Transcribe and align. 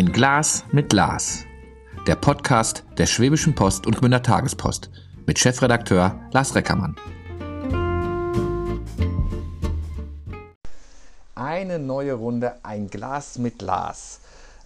Ein 0.00 0.12
Glas 0.12 0.64
mit 0.72 0.94
Lars. 0.94 1.44
Der 2.06 2.16
Podcast 2.16 2.84
der 2.96 3.04
Schwäbischen 3.04 3.54
Post 3.54 3.86
und 3.86 3.98
Gmünder 3.98 4.22
Tagespost 4.22 4.88
mit 5.26 5.38
Chefredakteur 5.38 6.18
Lars 6.32 6.54
Reckermann. 6.54 6.96
Eine 11.34 11.78
neue 11.78 12.14
Runde 12.14 12.54
Ein 12.62 12.88
Glas 12.88 13.36
mit 13.36 13.60
Lars. 13.60 14.20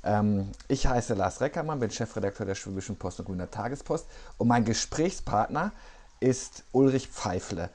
Ähm, 0.04 0.50
ich 0.68 0.86
heiße 0.86 1.14
Lars 1.14 1.40
Reckermann, 1.40 1.80
bin 1.80 1.90
Chefredakteur 1.90 2.46
der 2.46 2.54
Schwäbischen 2.54 2.94
Post 2.94 3.18
und 3.18 3.24
Grüner 3.26 3.50
Tagespost 3.50 4.06
und 4.38 4.46
mein 4.46 4.64
Gesprächspartner 4.64 5.72
ist 6.20 6.62
Ulrich 6.70 7.08
Pfeifle. 7.08 7.70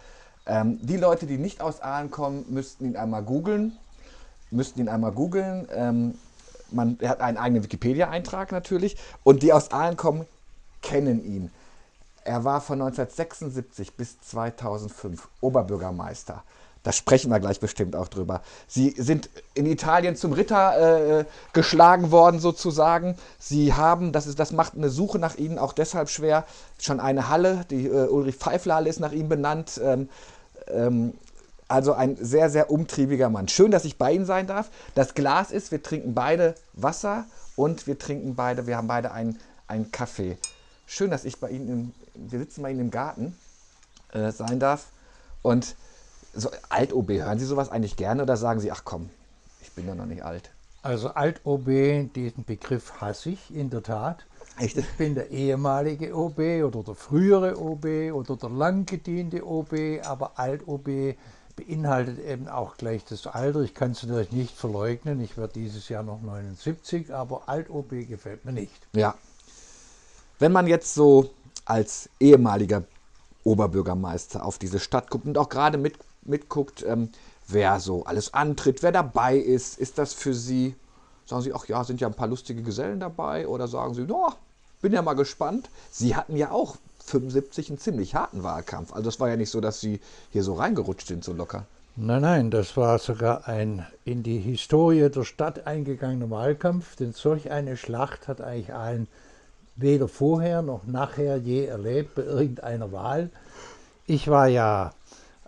Ähm, 0.45 0.80
die 0.81 0.95
Leute, 0.95 1.25
die 1.25 1.38
nicht 1.38 1.59
aus 1.59 1.81
Aalen 1.81 2.09
kommen, 2.09 2.45
müssten 2.47 2.85
ihn 2.85 2.95
einmal 2.95 3.23
googeln. 3.23 3.73
Müssten 4.49 4.80
ihn 4.80 4.88
einmal 4.88 5.11
googeln. 5.11 5.67
Ähm, 5.75 6.13
man, 6.71 6.97
hat 7.03 7.21
einen 7.21 7.37
eigenen 7.37 7.63
Wikipedia-Eintrag 7.63 8.51
natürlich. 8.51 8.97
Und 9.23 9.43
die 9.43 9.53
aus 9.53 9.71
Aalen 9.71 9.97
kommen, 9.97 10.25
kennen 10.81 11.23
ihn. 11.23 11.51
Er 12.23 12.43
war 12.43 12.61
von 12.61 12.81
1976 12.81 13.93
bis 13.93 14.19
2005 14.21 15.27
Oberbürgermeister. 15.41 16.43
Da 16.83 16.93
sprechen 16.93 17.29
wir 17.29 17.39
gleich 17.39 17.59
bestimmt 17.59 17.95
auch 17.95 18.07
drüber. 18.07 18.41
Sie 18.67 18.91
sind 18.91 19.29
in 19.53 19.65
Italien 19.65 20.15
zum 20.15 20.31
Ritter 20.31 21.19
äh, 21.19 21.25
geschlagen 21.51 22.11
worden, 22.11 22.39
sozusagen. 22.39 23.15
Sie 23.38 23.73
haben, 23.73 24.13
das, 24.13 24.27
ist, 24.27 24.39
das 24.39 24.53
macht 24.53 24.75
eine 24.75 24.89
Suche 24.89 25.19
nach 25.19 25.35
ihnen 25.35 25.59
auch 25.59 25.73
deshalb 25.73 26.09
schwer, 26.09 26.45
schon 26.79 27.01
eine 27.01 27.27
Halle, 27.27 27.65
die 27.69 27.88
äh, 27.88 28.07
Ulrich 28.07 28.35
Pfeifler-Halle 28.35 28.89
ist 28.89 29.01
nach 29.01 29.11
ihm 29.11 29.27
benannt. 29.27 29.79
Ähm, 29.83 30.07
ähm, 30.67 31.13
also 31.70 31.94
ein 31.94 32.17
sehr, 32.20 32.50
sehr 32.50 32.72
umtriebiger 32.72 33.30
Mann. 33.30 33.48
Schön, 33.48 33.72
dass 33.72 33.86
ich 33.86 33.98
bei 33.98 34.12
Ihnen 34.12 34.25
sein 34.25 34.48
darf. 34.48 34.70
Das 34.95 35.14
Glas 35.14 35.52
ist, 35.52 35.72
wir 35.72 35.81
trinken 35.81 36.14
beide 36.14 36.56
Wasser 36.73 37.25
und 37.56 37.88
wir 37.88 37.98
trinken 37.98 38.36
beide, 38.36 38.67
wir 38.67 38.75
haben 38.75 38.88
beide 38.88 39.12
einen, 39.12 39.39
einen 39.67 39.92
Kaffee. 39.92 40.38
Schön, 40.88 41.12
dass 41.12 41.25
ich 41.25 41.40
bei 41.40 41.52
Ihnen, 41.52 41.94
im, 42.16 42.30
wir 42.31 42.40
sitzen 42.40 42.64
bei 42.64 42.72
Ihnen 42.72 42.80
im 42.81 42.92
Garten 42.92 43.38
äh, 44.12 44.31
sein 44.31 44.59
darf. 44.59 44.88
Und 45.44 45.75
so 46.34 46.50
Alt-OB, 46.70 47.09
hören 47.09 47.38
Sie 47.38 47.45
sowas 47.45 47.70
eigentlich 47.70 47.95
gerne 47.95 48.23
oder 48.23 48.36
sagen 48.36 48.59
Sie, 48.59 48.72
ach 48.72 48.81
komm, 48.84 49.09
ich 49.62 49.72
bin 49.72 49.88
ja 49.88 49.94
noch 49.94 50.06
nicht 50.06 50.23
alt? 50.23 50.50
Also 50.81 51.09
Alt-OB, 51.09 52.14
diesen 52.16 52.45
Begriff 52.45 53.00
hasse 53.00 53.30
ich 53.30 53.53
in 53.53 53.70
der 53.70 53.84
Tat. 53.84 54.25
Echt? 54.58 54.78
Ich 54.78 54.90
bin 54.97 55.14
der 55.14 55.30
ehemalige 55.30 56.16
OB 56.16 56.40
oder 56.66 56.84
der 56.84 56.95
frühere 56.95 57.59
OB 57.59 57.86
oder 58.14 58.36
der 58.38 58.50
lang 58.50 58.86
gediente 58.86 59.45
OB, 59.45 60.02
aber 60.03 60.40
Alt-OB 60.40 61.16
beinhaltet 61.59 62.19
eben 62.19 62.47
auch 62.47 62.77
gleich 62.77 63.03
das 63.05 63.27
Alter. 63.27 63.61
Ich 63.61 63.73
kann 63.73 63.91
es 63.91 64.03
natürlich 64.03 64.31
nicht 64.31 64.55
verleugnen. 64.55 65.21
Ich 65.21 65.38
werde 65.38 65.53
dieses 65.53 65.89
Jahr 65.89 66.03
noch 66.03 66.21
79, 66.21 67.13
aber 67.13 67.43
Alt-OB 67.47 68.07
gefällt 68.07 68.45
mir 68.45 68.53
nicht. 68.53 68.88
Ja. 68.93 69.16
Wenn 70.39 70.51
man 70.51 70.67
jetzt 70.67 70.93
so 70.93 71.31
als 71.66 72.09
ehemaliger 72.19 72.83
Oberbürgermeister 73.43 74.45
auf 74.45 74.57
diese 74.57 74.79
Stadt 74.79 75.09
guckt 75.09 75.25
und 75.25 75.38
auch 75.38 75.49
gerade 75.49 75.77
mit 75.77 75.97
mitguckt, 76.23 76.83
ähm, 76.88 77.09
wer 77.47 77.79
so 77.79 78.05
alles 78.05 78.33
antritt, 78.33 78.83
wer 78.83 78.91
dabei 78.91 79.38
ist. 79.38 79.79
Ist 79.79 79.97
das 79.97 80.13
für 80.13 80.33
Sie, 80.33 80.75
sagen 81.25 81.41
Sie, 81.41 81.53
ach 81.53 81.66
ja, 81.67 81.83
sind 81.83 82.01
ja 82.01 82.07
ein 82.07 82.13
paar 82.13 82.27
lustige 82.27 82.61
Gesellen 82.61 82.99
dabei? 82.99 83.47
Oder 83.47 83.67
sagen 83.67 83.94
Sie, 83.94 84.03
no, 84.03 84.31
bin 84.81 84.94
ja 84.94 85.01
mal 85.01 85.13
gespannt. 85.13 85.69
Sie 85.91 86.16
hatten 86.16 86.35
ja 86.35 86.51
auch 86.51 86.77
75 87.03 87.69
einen 87.69 87.80
ziemlich 87.80 88.16
harten 88.16 88.44
Wahlkampf. 88.44 88.94
Also 88.94 89.09
es 89.09 89.19
war 89.19 89.30
ja 89.30 89.36
nicht 89.36 89.50
so, 89.50 89.61
dass 89.61 89.80
Sie 89.81 90.00
hier 90.31 90.44
so 90.44 90.53
reingerutscht 90.53 91.08
sind, 91.08 91.23
so 91.23 91.33
locker. 91.33 91.66
Nein, 91.95 92.22
nein, 92.22 92.52
das 92.52 92.78
war 92.78 92.97
sogar 93.00 93.47
ein 93.47 93.86
in 94.06 94.23
die 94.23 94.39
Historie 94.39 95.09
der 95.09 95.25
Stadt 95.25 95.68
eingegangener 95.68 96.29
Wahlkampf, 96.29 96.96
denn 96.96 97.12
solch 97.12 97.51
eine 97.51 97.75
Schlacht 97.75 98.28
hat 98.28 98.40
eigentlich 98.40 98.73
allen 98.73 99.07
weder 99.75 100.07
vorher 100.07 100.62
noch 100.62 100.85
nachher 100.85 101.38
je 101.38 101.66
erlebt 101.66 102.16
bei 102.16 102.23
irgendeiner 102.23 102.91
Wahl. 102.91 103.29
Ich 104.06 104.28
war 104.28 104.47
ja 104.47 104.94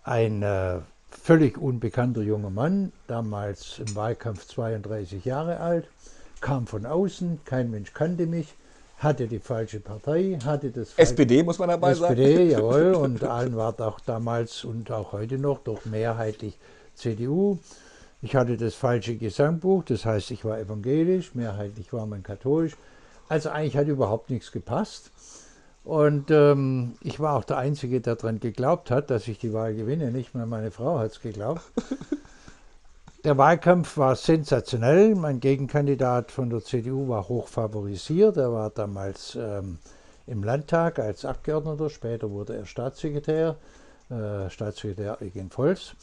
ein 0.04 0.44
äh, 0.44 0.80
völlig 1.10 1.58
unbekannter 1.58 2.22
junger 2.22 2.50
Mann, 2.50 2.92
damals 3.08 3.80
im 3.80 3.96
Wahlkampf 3.96 4.46
32 4.48 5.24
Jahre 5.26 5.60
alt, 5.60 5.88
kam 6.40 6.68
von 6.68 6.86
außen, 6.86 7.42
kein 7.46 7.72
Mensch 7.72 7.94
kannte 7.94 8.26
mich, 8.26 8.56
hatte 9.02 9.28
die 9.28 9.40
falsche 9.40 9.80
Partei, 9.80 10.38
hatte 10.46 10.70
das 10.70 10.94
SPD 10.96 11.44
muss 11.44 11.58
man 11.58 11.70
dabei 11.70 11.92
SPD, 11.92 12.08
sagen. 12.08 12.22
SPD, 12.22 12.52
jawohl, 12.52 12.94
und 12.96 13.24
allen 13.24 13.56
war 13.56 13.80
auch 13.82 14.00
damals 14.00 14.64
und 14.64 14.92
auch 14.92 15.12
heute 15.12 15.38
noch 15.38 15.60
doch 15.60 15.86
mehrheitlich 15.86 16.58
CDU. 16.96 17.58
Ich 18.22 18.36
hatte 18.36 18.58
das 18.58 18.76
falsche 18.76 19.16
Gesangbuch, 19.16 19.84
das 19.86 20.06
heißt, 20.06 20.30
ich 20.30 20.46
war 20.46 20.60
evangelisch, 20.60 21.34
mehrheitlich 21.34 21.92
war 21.92 22.06
man 22.06 22.22
katholisch. 22.22 22.74
Also 23.28 23.50
eigentlich 23.50 23.78
hat 23.78 23.88
überhaupt 23.88 24.30
nichts 24.30 24.52
gepasst. 24.52 25.10
Und 25.84 26.30
ähm, 26.30 26.94
ich 27.02 27.20
war 27.20 27.36
auch 27.36 27.44
der 27.44 27.58
Einzige, 27.58 28.02
der 28.02 28.16
daran 28.16 28.40
geglaubt 28.40 28.92
hat, 28.92 29.10
dass 29.10 29.28
ich 29.28 29.40
die 29.40 29.52
Wahl 29.52 29.74
gewinne. 29.74 30.12
Nicht 30.12 30.36
mal 30.36 30.46
meine 30.46 30.70
Frau 30.70 31.00
hat 31.00 31.12
es 31.12 31.22
geglaubt. 31.22 31.64
Der 33.24 33.38
Wahlkampf 33.38 33.98
war 33.98 34.16
sensationell. 34.16 35.14
Mein 35.14 35.40
Gegenkandidat 35.40 36.32
von 36.32 36.50
der 36.50 36.64
CDU 36.64 37.08
war 37.08 37.30
hoch 37.30 37.48
favorisiert. 37.48 38.36
Er 38.38 38.52
war 38.52 38.72
damals 38.72 39.38
ähm, 39.40 39.78
im 40.26 40.44
Landtag 40.44 40.98
als 40.98 41.24
Abgeordneter. 41.24 41.92
Später 41.92 42.32
wurde 42.32 42.56
er 42.56 42.66
Staatssekretär, 42.66 43.58
äh, 44.10 44.50
Staatssekretär 44.50 45.20
Eugen 45.22 45.52
Volz. 45.52 45.94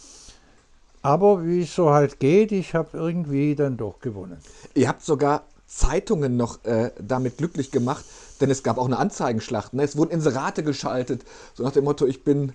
Aber 1.03 1.45
wie 1.45 1.63
es 1.63 1.75
so 1.75 1.91
halt 1.91 2.21
geht, 2.21 2.53
ich 2.53 2.77
habe 2.77 2.97
irgendwie 2.97 3.57
dann 3.57 3.77
doch 3.77 3.99
gewonnen. 3.99 4.39
Ihr 4.75 4.87
habt 4.87 5.03
sogar 5.03 5.43
Zeitungen 5.67 6.37
noch 6.37 6.65
äh, 6.67 6.93
damit 7.01 7.39
glücklich 7.39 7.73
gemacht, 7.73 8.05
denn 8.41 8.49
es 8.49 8.63
gab 8.63 8.79
auch 8.79 8.87
eine 8.87 8.99
Anzeigenschlacht. 8.99 9.75
Ne? 9.75 9.83
Es 9.83 9.97
wurden 9.97 10.13
Inserate 10.13 10.63
geschaltet, 10.63 11.25
so 11.55 11.65
nach 11.65 11.73
dem 11.73 11.83
Motto, 11.83 12.07
ich 12.07 12.23
bin, 12.23 12.53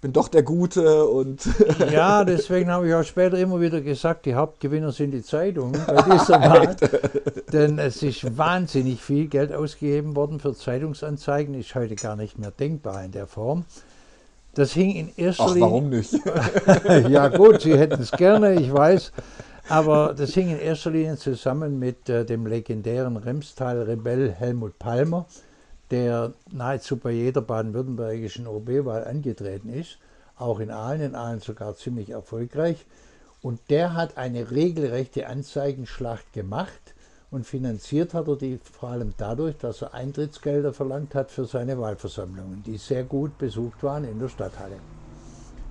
bin 0.00 0.12
doch 0.12 0.28
der 0.28 0.42
Gute 0.42 1.06
und. 1.06 1.48
ja, 1.90 2.24
deswegen 2.24 2.70
habe 2.70 2.88
ich 2.88 2.94
auch 2.94 3.02
später 3.02 3.38
immer 3.38 3.60
wieder 3.60 3.80
gesagt, 3.80 4.26
die 4.26 4.34
Hauptgewinner 4.34 4.92
sind 4.92 5.12
die 5.12 5.22
Zeitungen 5.22 5.80
bei 5.86 6.02
dieser 6.02 6.40
Wahl. 6.40 6.76
denn 7.52 7.78
es 7.78 8.02
ist 8.02 8.36
wahnsinnig 8.36 9.02
viel 9.02 9.28
Geld 9.28 9.52
ausgegeben 9.52 10.14
worden 10.14 10.40
für 10.40 10.54
Zeitungsanzeigen, 10.54 11.54
ist 11.54 11.74
heute 11.74 11.94
gar 11.96 12.16
nicht 12.16 12.38
mehr 12.38 12.50
denkbar 12.50 13.04
in 13.04 13.12
der 13.12 13.26
Form. 13.26 13.64
Das 14.56 14.72
hing 14.72 14.94
in 14.94 15.10
erster 15.16 15.48
Linie. 15.48 15.60
Warum 15.60 15.90
nicht? 15.90 16.14
ja, 17.10 17.28
gut, 17.28 17.60
Sie 17.60 17.76
hätten 17.76 18.00
es 18.00 18.10
gerne, 18.10 18.54
ich 18.54 18.72
weiß. 18.72 19.12
Aber 19.68 20.14
das 20.14 20.32
hing 20.32 20.48
in 20.50 20.58
erster 20.58 20.90
Linie 20.90 21.16
zusammen 21.16 21.78
mit 21.78 22.08
äh, 22.08 22.24
dem 22.24 22.46
legendären 22.46 23.18
Remstal-Rebell 23.18 24.32
Helmut 24.32 24.78
Palmer, 24.78 25.26
der 25.90 26.32
nahezu 26.50 26.96
bei 26.96 27.12
jeder 27.12 27.40
baden-württembergischen 27.40 28.46
OB-Wahl 28.46 29.04
angetreten 29.04 29.68
ist, 29.68 29.98
auch 30.36 30.60
in 30.60 30.70
Aalen, 30.70 31.00
in 31.00 31.14
Aalen 31.14 31.40
sogar 31.40 31.76
ziemlich 31.76 32.10
erfolgreich. 32.10 32.84
Und 33.42 33.60
der 33.70 33.94
hat 33.94 34.18
eine 34.18 34.50
regelrechte 34.50 35.28
Anzeigenschlacht 35.28 36.32
gemacht 36.32 36.94
und 37.30 37.46
finanziert 37.46 38.14
hat 38.14 38.28
er 38.28 38.36
die 38.36 38.58
vor 38.58 38.90
allem 38.90 39.14
dadurch, 39.16 39.56
dass 39.58 39.82
er 39.82 39.94
Eintrittsgelder 39.94 40.72
verlangt 40.72 41.14
hat 41.14 41.30
für 41.30 41.44
seine 41.44 41.78
Wahlversammlungen, 41.78 42.62
die 42.64 42.76
sehr 42.76 43.04
gut 43.04 43.36
besucht 43.38 43.82
waren 43.82 44.04
in 44.04 44.18
der 44.18 44.28
Stadthalle. 44.28 44.76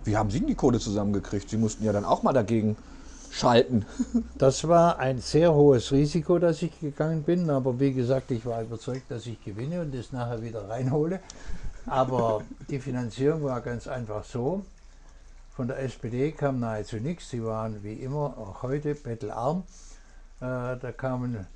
Wie 0.03 0.15
haben 0.15 0.29
Sie 0.29 0.39
denn 0.39 0.47
die 0.47 0.55
Kohle 0.55 0.79
zusammengekriegt? 0.79 1.49
Sie 1.49 1.57
mussten 1.57 1.83
ja 1.83 1.91
dann 1.91 2.05
auch 2.05 2.23
mal 2.23 2.33
dagegen 2.33 2.77
schalten. 3.35 3.85
Das 4.37 4.67
war 4.67 4.99
ein 4.99 5.19
sehr 5.19 5.53
hohes 5.53 5.91
Risiko, 5.91 6.39
dass 6.39 6.61
ich 6.61 6.79
gegangen 6.79 7.23
bin, 7.23 7.49
aber 7.49 7.79
wie 7.79 7.93
gesagt, 7.93 8.31
ich 8.31 8.45
war 8.45 8.61
überzeugt, 8.61 9.09
dass 9.09 9.25
ich 9.25 9.43
gewinne 9.43 9.81
und 9.81 9.93
das 9.93 10.11
nachher 10.11 10.41
wieder 10.41 10.69
reinhole. 10.69 11.19
Aber 11.85 12.41
die 12.69 12.79
Finanzierung 12.79 13.43
war 13.43 13.61
ganz 13.61 13.87
einfach 13.87 14.23
so. 14.23 14.65
Von 15.55 15.67
der 15.67 15.79
SPD 15.79 16.31
kam 16.31 16.59
nahezu 16.59 16.97
nichts. 16.97 17.29
Sie 17.29 17.43
waren 17.43 17.83
wie 17.83 17.93
immer, 17.93 18.37
auch 18.37 18.63
heute, 18.63 18.95
bettelarm. 18.95 19.63
Äh, 20.41 20.77
da 20.77 20.91
kamen 20.95 21.47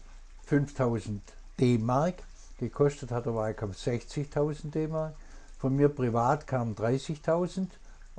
5000 0.46 1.22
D-Mark. 1.60 2.16
Gekostet 2.60 3.12
hat 3.12 3.26
der 3.26 3.36
Wahlkampf 3.36 3.78
60.000 3.78 4.72
D-Mark. 4.72 5.16
Von 5.58 5.76
mir 5.76 5.90
privat 5.90 6.48
kamen 6.48 6.76
30.000 6.76 7.68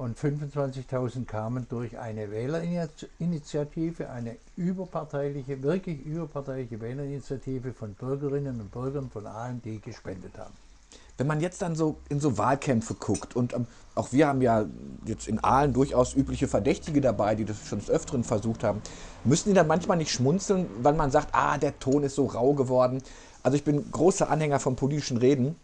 und 0.00 0.19
25.000 0.19 1.26
kamen 1.26 1.67
durch 1.69 1.99
eine 1.99 2.31
Wählerinitiative, 2.31 4.08
eine 4.08 4.37
überparteiliche, 4.56 5.62
wirklich 5.62 6.00
überparteiliche 6.06 6.81
Wählerinitiative 6.81 7.75
von 7.75 7.93
Bürgerinnen 7.93 8.62
und 8.62 8.73
Bürgern 8.73 9.11
von 9.11 9.29
die 9.62 9.79
gespendet 9.79 10.38
haben. 10.38 10.55
Wenn 11.19 11.26
man 11.26 11.43
jetzt 11.43 11.61
dann 11.61 11.76
so 11.76 11.99
in 12.08 12.19
so 12.19 12.38
Wahlkämpfe 12.38 12.94
guckt 12.94 13.37
und 13.37 13.52
ähm, 13.52 13.67
auch 13.94 14.11
wir 14.11 14.29
haben 14.29 14.41
ja 14.41 14.64
jetzt 15.05 15.29
in 15.29 15.38
Aalen 15.44 15.75
durchaus 15.75 16.14
übliche 16.17 16.49
Verdächtige 16.49 17.03
dabei, 17.03 17.35
die 17.35 17.44
das 17.44 17.69
schon 17.69 17.81
des 17.81 17.91
Öfteren 17.91 18.25
versucht 18.25 18.64
haben, 18.64 18.81
müssen 19.25 19.50
die 19.50 19.55
dann 19.55 19.67
manchmal 19.67 19.99
nicht 19.99 20.12
schmunzeln, 20.12 20.67
weil 20.82 20.94
man 20.94 21.11
sagt, 21.11 21.29
ah, 21.32 21.58
der 21.58 21.79
Ton 21.79 22.05
ist 22.05 22.14
so 22.14 22.25
rau 22.25 22.55
geworden. 22.55 23.03
Also 23.43 23.55
ich 23.55 23.64
bin 23.64 23.91
großer 23.91 24.31
Anhänger 24.31 24.61
vom 24.61 24.76
politischen 24.76 25.19
Reden 25.19 25.56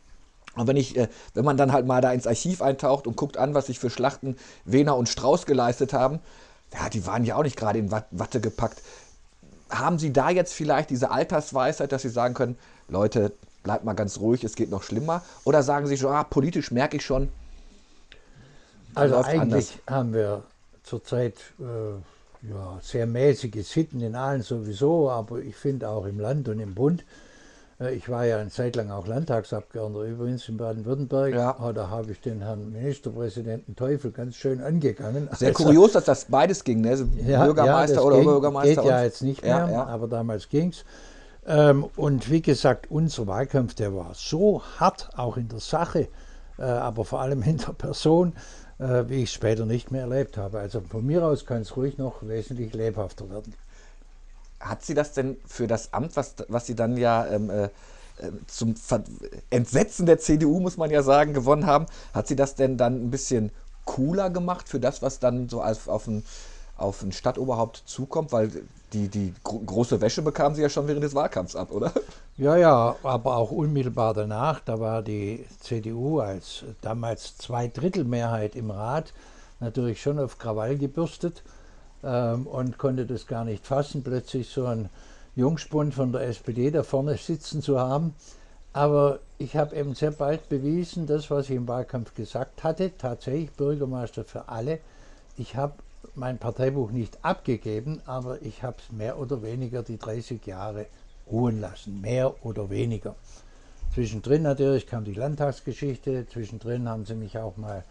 und 0.56 0.66
wenn, 0.66 0.76
ich, 0.76 0.96
äh, 0.96 1.08
wenn 1.34 1.44
man 1.44 1.56
dann 1.56 1.72
halt 1.72 1.86
mal 1.86 2.00
da 2.00 2.12
ins 2.12 2.26
Archiv 2.26 2.62
eintaucht 2.62 3.06
und 3.06 3.16
guckt 3.16 3.36
an, 3.36 3.54
was 3.54 3.66
sich 3.66 3.78
für 3.78 3.90
Schlachten 3.90 4.36
Wehner 4.64 4.96
und 4.96 5.08
Strauß 5.08 5.46
geleistet 5.46 5.92
haben, 5.92 6.20
ja, 6.72 6.88
die 6.88 7.06
waren 7.06 7.24
ja 7.24 7.36
auch 7.36 7.42
nicht 7.42 7.56
gerade 7.56 7.78
in 7.78 7.90
Watte 7.90 8.40
gepackt. 8.40 8.82
haben 9.70 9.98
Sie 9.98 10.12
da 10.12 10.30
jetzt 10.30 10.52
vielleicht 10.52 10.90
diese 10.90 11.10
Altersweisheit, 11.10 11.92
dass 11.92 12.02
Sie 12.02 12.08
sagen 12.08 12.34
können, 12.34 12.56
Leute, 12.88 13.32
bleibt 13.62 13.84
mal 13.84 13.94
ganz 13.94 14.18
ruhig, 14.18 14.44
es 14.44 14.54
geht 14.54 14.70
noch 14.70 14.82
schlimmer? 14.82 15.22
Oder 15.44 15.62
sagen 15.62 15.86
Sie 15.86 15.96
schon, 15.96 16.12
ah, 16.12 16.24
politisch 16.24 16.70
merke 16.70 16.96
ich 16.96 17.04
schon, 17.04 17.28
also 18.96 19.16
eigentlich 19.16 19.38
anders. 19.40 19.72
haben 19.86 20.14
wir 20.14 20.42
zurzeit 20.82 21.34
äh, 21.60 22.48
ja, 22.48 22.78
sehr 22.80 23.06
mäßige 23.06 23.66
Sitten 23.66 24.00
in 24.00 24.14
allen 24.14 24.42
sowieso, 24.42 25.10
aber 25.10 25.40
ich 25.40 25.54
finde 25.54 25.88
auch 25.88 26.06
im 26.06 26.18
Land 26.18 26.48
und 26.48 26.60
im 26.60 26.74
Bund. 26.74 27.04
Äh, 27.80 27.94
ich 27.94 28.08
war 28.08 28.24
ja 28.24 28.38
eine 28.38 28.50
Zeit 28.50 28.76
lang 28.76 28.90
auch 28.90 29.06
Landtagsabgeordneter 29.06 30.04
übrigens 30.04 30.48
in 30.48 30.56
Baden-Württemberg. 30.56 31.34
Ja. 31.34 31.56
Oh, 31.60 31.72
da 31.72 31.90
habe 31.90 32.12
ich 32.12 32.20
den 32.20 32.40
Herrn 32.40 32.72
Ministerpräsidenten 32.72 33.76
Teufel 33.76 34.12
ganz 34.12 34.36
schön 34.36 34.62
angegangen. 34.62 35.28
Sehr 35.32 35.48
also, 35.48 35.64
kurios, 35.64 35.92
dass 35.92 36.04
das 36.04 36.26
beides 36.26 36.64
ging, 36.64 36.80
ne? 36.80 36.90
Also 36.90 37.06
ja, 37.24 37.44
Bürgermeister 37.44 37.96
ja, 37.96 38.02
oder 38.02 38.16
ging, 38.16 38.24
Bürgermeister. 38.24 38.82
Geht 38.82 38.90
ja 38.90 39.02
jetzt 39.02 39.22
nicht 39.22 39.42
mehr, 39.42 39.68
ja, 39.70 39.86
aber 39.86 40.08
damals 40.08 40.48
ging 40.48 40.70
es. 40.70 40.84
Ähm, 41.46 41.86
und 41.96 42.30
wie 42.30 42.42
gesagt, 42.42 42.90
unser 42.90 43.26
Wahlkampf, 43.26 43.74
der 43.74 43.94
war 43.94 44.12
so 44.14 44.62
hart, 44.78 45.10
auch 45.16 45.36
in 45.36 45.48
der 45.48 45.60
Sache, 45.60 46.08
äh, 46.58 46.62
aber 46.62 47.04
vor 47.04 47.20
allem 47.20 47.42
in 47.44 47.58
der 47.58 47.72
Person, 47.72 48.32
äh, 48.78 49.04
wie 49.06 49.22
ich 49.22 49.30
es 49.30 49.32
später 49.32 49.64
nicht 49.64 49.92
mehr 49.92 50.02
erlebt 50.02 50.36
habe. 50.36 50.58
Also 50.58 50.80
von 50.80 51.06
mir 51.06 51.24
aus 51.24 51.46
kann 51.46 51.62
es 51.62 51.76
ruhig 51.76 51.98
noch 51.98 52.26
wesentlich 52.26 52.74
lebhafter 52.74 53.30
werden. 53.30 53.54
Hat 54.68 54.84
sie 54.84 54.94
das 54.94 55.12
denn 55.12 55.36
für 55.46 55.66
das 55.66 55.92
Amt, 55.92 56.16
was, 56.16 56.34
was 56.48 56.66
sie 56.66 56.74
dann 56.74 56.96
ja 56.96 57.26
ähm, 57.26 57.50
äh, 57.50 57.64
äh 57.64 57.70
zum 58.46 58.74
Entsetzen 59.50 60.06
der 60.06 60.18
CDU, 60.18 60.60
muss 60.60 60.76
man 60.76 60.90
ja 60.90 61.02
sagen, 61.02 61.34
gewonnen 61.34 61.66
haben, 61.66 61.86
hat 62.12 62.28
sie 62.28 62.36
das 62.36 62.54
denn 62.54 62.76
dann 62.76 63.06
ein 63.06 63.10
bisschen 63.10 63.50
cooler 63.84 64.30
gemacht 64.30 64.68
für 64.68 64.80
das, 64.80 65.02
was 65.02 65.18
dann 65.18 65.48
so 65.48 65.60
als 65.60 65.88
auf 65.88 66.06
ein, 66.06 66.24
auf 66.76 67.02
ein 67.02 67.12
Stadtoberhaupt 67.12 67.82
zukommt? 67.86 68.32
Weil 68.32 68.50
die, 68.92 69.08
die 69.08 69.34
gro 69.42 69.58
große 69.60 70.00
Wäsche 70.00 70.22
bekamen 70.22 70.54
sie 70.54 70.62
ja 70.62 70.68
schon 70.68 70.86
während 70.86 71.02
des 71.02 71.14
Wahlkampfs 71.14 71.56
ab, 71.56 71.70
oder? 71.70 71.92
Ja, 72.36 72.56
ja, 72.56 72.96
aber 73.02 73.36
auch 73.36 73.50
unmittelbar 73.50 74.12
danach, 74.12 74.60
da 74.60 74.78
war 74.78 75.02
die 75.02 75.46
CDU 75.60 76.20
als 76.20 76.64
damals 76.82 77.38
Zweidrittelmehrheit 77.38 78.54
im 78.56 78.70
Rat 78.70 79.12
natürlich 79.60 80.02
schon 80.02 80.18
auf 80.18 80.38
Krawall 80.38 80.76
gebürstet 80.76 81.42
ähm, 82.02 82.46
und 82.46 82.78
konnte 82.78 83.06
das 83.06 83.26
gar 83.26 83.44
nicht 83.44 83.66
fassen, 83.66 84.02
plötzlich 84.02 84.48
so 84.48 84.66
ein 84.66 84.88
Jungspund 85.34 85.94
von 85.94 86.12
der 86.12 86.22
SPD 86.22 86.70
da 86.70 86.82
vorne 86.82 87.16
sitzen 87.16 87.62
zu 87.62 87.78
haben. 87.78 88.14
Aber 88.72 89.20
ich 89.38 89.56
habe 89.56 89.74
eben 89.76 89.94
sehr 89.94 90.10
bald 90.10 90.48
bewiesen, 90.48 91.06
das, 91.06 91.30
was 91.30 91.48
ich 91.48 91.56
im 91.56 91.68
Wahlkampf 91.68 92.14
gesagt 92.14 92.62
hatte, 92.62 92.96
tatsächlich 92.96 93.50
Bürgermeister 93.52 94.24
für 94.24 94.48
alle. 94.48 94.80
Ich 95.36 95.56
habe 95.56 95.74
mein 96.14 96.38
Parteibuch 96.38 96.90
nicht 96.90 97.18
abgegeben, 97.22 98.00
aber 98.06 98.40
ich 98.42 98.62
habe 98.62 98.76
es 98.78 98.92
mehr 98.96 99.18
oder 99.18 99.42
weniger 99.42 99.82
die 99.82 99.98
30 99.98 100.46
Jahre 100.46 100.86
ruhen 101.30 101.60
lassen, 101.60 102.00
mehr 102.00 102.44
oder 102.44 102.70
weniger. 102.70 103.14
Zwischendrin 103.94 104.42
natürlich 104.42 104.86
kam 104.86 105.04
die 105.04 105.14
Landtagsgeschichte, 105.14 106.26
zwischendrin 106.28 106.88
haben 106.88 107.06
sie 107.06 107.14
mich 107.14 107.38
auch 107.38 107.56
mal 107.56 107.84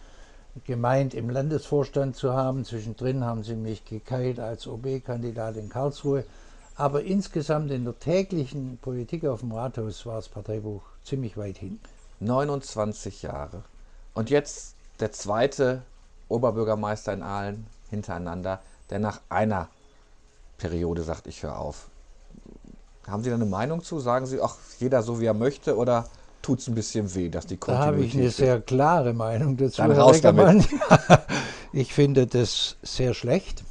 gemeint, 0.63 1.13
im 1.13 1.29
Landesvorstand 1.29 2.15
zu 2.15 2.33
haben, 2.33 2.63
zwischendrin 2.63 3.23
haben 3.23 3.43
sie 3.43 3.55
mich 3.55 3.83
gekeilt 3.85 4.39
als 4.39 4.67
OB-Kandidat 4.67 5.57
in 5.57 5.69
Karlsruhe. 5.69 6.23
Aber 6.77 7.03
insgesamt 7.03 7.71
in 7.71 7.85
der 7.85 7.99
täglichen 7.99 8.77
Politik 8.81 9.25
auf 9.25 9.41
dem 9.41 9.51
Rathaus 9.51 10.05
war 10.05 10.15
das 10.15 10.29
Parteibuch 10.29 10.81
ziemlich 11.03 11.37
weit 11.37 11.57
hin. 11.57 11.79
29 12.19 13.21
Jahre. 13.21 13.63
Und 14.13 14.29
jetzt 14.29 14.75
der 14.99 15.11
zweite 15.11 15.83
Oberbürgermeister 16.27 17.13
in 17.13 17.23
Aalen, 17.23 17.67
hintereinander, 17.89 18.61
der 18.89 18.99
nach 18.99 19.21
einer 19.29 19.69
Periode 20.57 21.03
sagt, 21.03 21.27
ich 21.27 21.43
höre 21.43 21.57
auf. 21.57 21.87
Haben 23.07 23.23
Sie 23.23 23.29
da 23.29 23.35
eine 23.35 23.45
Meinung 23.45 23.83
zu? 23.83 23.99
Sagen 23.99 24.25
Sie, 24.25 24.41
ach, 24.41 24.57
jeder 24.79 25.03
so 25.03 25.19
wie 25.19 25.25
er 25.25 25.33
möchte 25.33 25.77
oder 25.77 26.05
tut 26.45 26.59
es 26.59 26.67
ein 26.67 26.75
bisschen 26.75 27.13
weh, 27.15 27.29
dass 27.29 27.47
die 27.47 27.57
Kontinuität... 27.57 27.91
Da 27.91 27.95
habe 27.95 28.05
ich 28.05 28.13
eine 28.15 28.29
sehr 28.29 28.61
klare 28.61 29.13
Meinung 29.13 29.57
dazu. 29.57 29.81
Dann 29.81 29.91
raus 29.91 30.21
damit. 30.21 30.67
ich 31.73 31.91
finde 31.91 32.27
das 32.27 32.77
sehr 32.83 33.15
schlecht. 33.15 33.63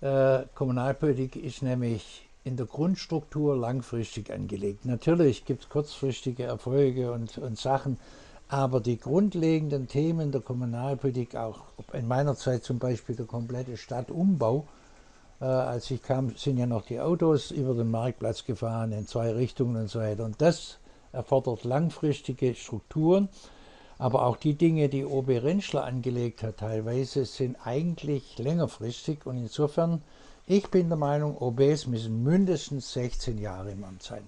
Äh, 0.00 0.44
Kommunalpolitik 0.54 1.36
ist 1.36 1.62
nämlich 1.62 2.26
in 2.44 2.56
der 2.56 2.64
Grundstruktur 2.64 3.54
langfristig 3.54 4.32
angelegt. 4.32 4.86
Natürlich 4.86 5.44
gibt 5.44 5.64
es 5.64 5.68
kurzfristige 5.68 6.44
Erfolge 6.44 7.12
und, 7.12 7.36
und 7.36 7.58
Sachen, 7.58 7.98
aber 8.48 8.80
die 8.80 8.98
grundlegenden 8.98 9.86
Themen 9.86 10.32
der 10.32 10.40
Kommunalpolitik, 10.40 11.36
auch 11.36 11.60
in 11.92 12.08
meiner 12.08 12.36
Zeit 12.36 12.64
zum 12.64 12.78
Beispiel 12.78 13.16
der 13.16 13.26
komplette 13.26 13.76
Stadtumbau, 13.76 14.66
äh, 15.42 15.44
als 15.44 15.90
ich 15.90 16.02
kam, 16.02 16.34
sind 16.36 16.56
ja 16.56 16.66
noch 16.66 16.86
die 16.86 17.00
Autos 17.00 17.50
über 17.50 17.74
den 17.74 17.90
Marktplatz 17.90 18.46
gefahren 18.46 18.92
in 18.92 19.06
zwei 19.06 19.30
Richtungen 19.32 19.76
und 19.76 19.88
so 19.88 20.00
weiter. 20.00 20.24
Und 20.24 20.40
das 20.40 20.78
erfordert 21.12 21.64
langfristige 21.64 22.54
Strukturen. 22.54 23.28
Aber 23.98 24.26
auch 24.26 24.36
die 24.36 24.54
Dinge, 24.54 24.88
die 24.88 25.04
OB 25.04 25.28
Rentschler 25.28 25.84
angelegt 25.84 26.42
hat, 26.42 26.58
teilweise 26.58 27.24
sind 27.24 27.56
eigentlich 27.64 28.36
längerfristig. 28.38 29.26
Und 29.26 29.36
insofern, 29.36 30.02
ich 30.46 30.68
bin 30.70 30.88
der 30.88 30.98
Meinung, 30.98 31.36
OBs 31.38 31.86
müssen 31.86 32.24
mindestens 32.24 32.92
16 32.94 33.38
Jahre 33.38 33.70
im 33.70 33.84
Amt 33.84 34.02
sein. 34.02 34.22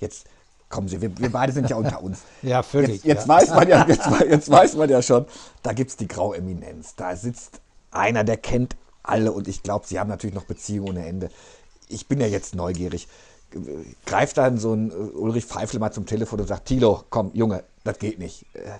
Jetzt 0.00 0.28
kommen 0.68 0.88
Sie, 0.88 1.00
wir, 1.00 1.16
wir 1.18 1.30
beide 1.30 1.52
sind 1.52 1.68
ja 1.68 1.76
unter 1.76 2.02
uns. 2.02 2.22
ja, 2.42 2.62
völlig. 2.62 3.04
Jetzt, 3.04 3.04
jetzt 3.04 3.28
ja. 3.28 3.34
Weiß 3.34 3.50
man 3.50 3.68
ja, 3.68 3.86
jetzt, 3.86 4.08
jetzt 4.28 4.50
weiß 4.50 4.76
man 4.76 4.88
ja 4.88 5.02
schon, 5.02 5.26
da 5.62 5.72
gibt 5.72 5.90
es 5.90 5.96
die 5.96 6.08
Graueminenz. 6.08 6.94
Da 6.94 7.16
sitzt 7.16 7.60
einer, 7.90 8.24
der 8.24 8.36
kennt 8.36 8.76
alle 9.02 9.32
und 9.32 9.48
ich 9.48 9.62
glaube, 9.62 9.86
Sie 9.86 9.98
haben 9.98 10.08
natürlich 10.08 10.34
noch 10.34 10.44
Beziehungen 10.44 10.90
ohne 10.90 11.06
Ende. 11.06 11.30
Ich 11.88 12.06
bin 12.06 12.20
ja 12.20 12.26
jetzt 12.26 12.54
neugierig. 12.54 13.08
Greift 14.04 14.36
dann 14.38 14.58
so 14.58 14.74
ein 14.74 14.90
äh, 14.90 14.94
Ulrich 14.94 15.46
Pfeifle 15.46 15.78
mal 15.78 15.92
zum 15.92 16.06
Telefon 16.06 16.40
und 16.40 16.46
sagt, 16.46 16.66
Tilo, 16.66 17.04
komm, 17.10 17.30
Junge, 17.34 17.64
das 17.84 17.98
geht 17.98 18.18
nicht. 18.18 18.46
Äh, 18.54 18.78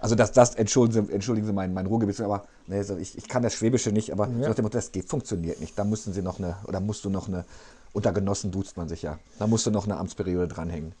also 0.00 0.14
das, 0.14 0.32
das 0.32 0.54
entschuldigen 0.54 1.06
Sie, 1.06 1.12
entschuldigen 1.12 1.46
Sie 1.46 1.52
mein, 1.52 1.74
mein 1.74 1.86
Ruhrgebiet, 1.86 2.20
aber 2.20 2.44
nee, 2.66 2.80
ich, 3.00 3.18
ich 3.18 3.28
kann 3.28 3.42
das 3.42 3.54
Schwäbische 3.54 3.92
nicht, 3.92 4.12
aber 4.12 4.28
ja. 4.28 4.54
so 4.54 4.62
das 4.68 4.92
geht, 4.92 5.08
funktioniert 5.08 5.60
nicht. 5.60 5.78
Da 5.78 5.84
mussten 5.84 6.12
Sie 6.12 6.22
noch 6.22 6.38
eine, 6.38 6.56
oder 6.66 6.80
musst 6.80 7.04
du 7.04 7.10
noch 7.10 7.28
eine 7.28 7.44
unter 7.92 8.12
Genossen 8.12 8.50
duzt 8.50 8.76
man 8.76 8.88
sich 8.88 9.02
ja. 9.02 9.18
Da 9.38 9.46
musst 9.46 9.66
du 9.66 9.70
noch 9.70 9.84
eine 9.84 9.96
Amtsperiode 9.96 10.48
dranhängen. 10.48 10.92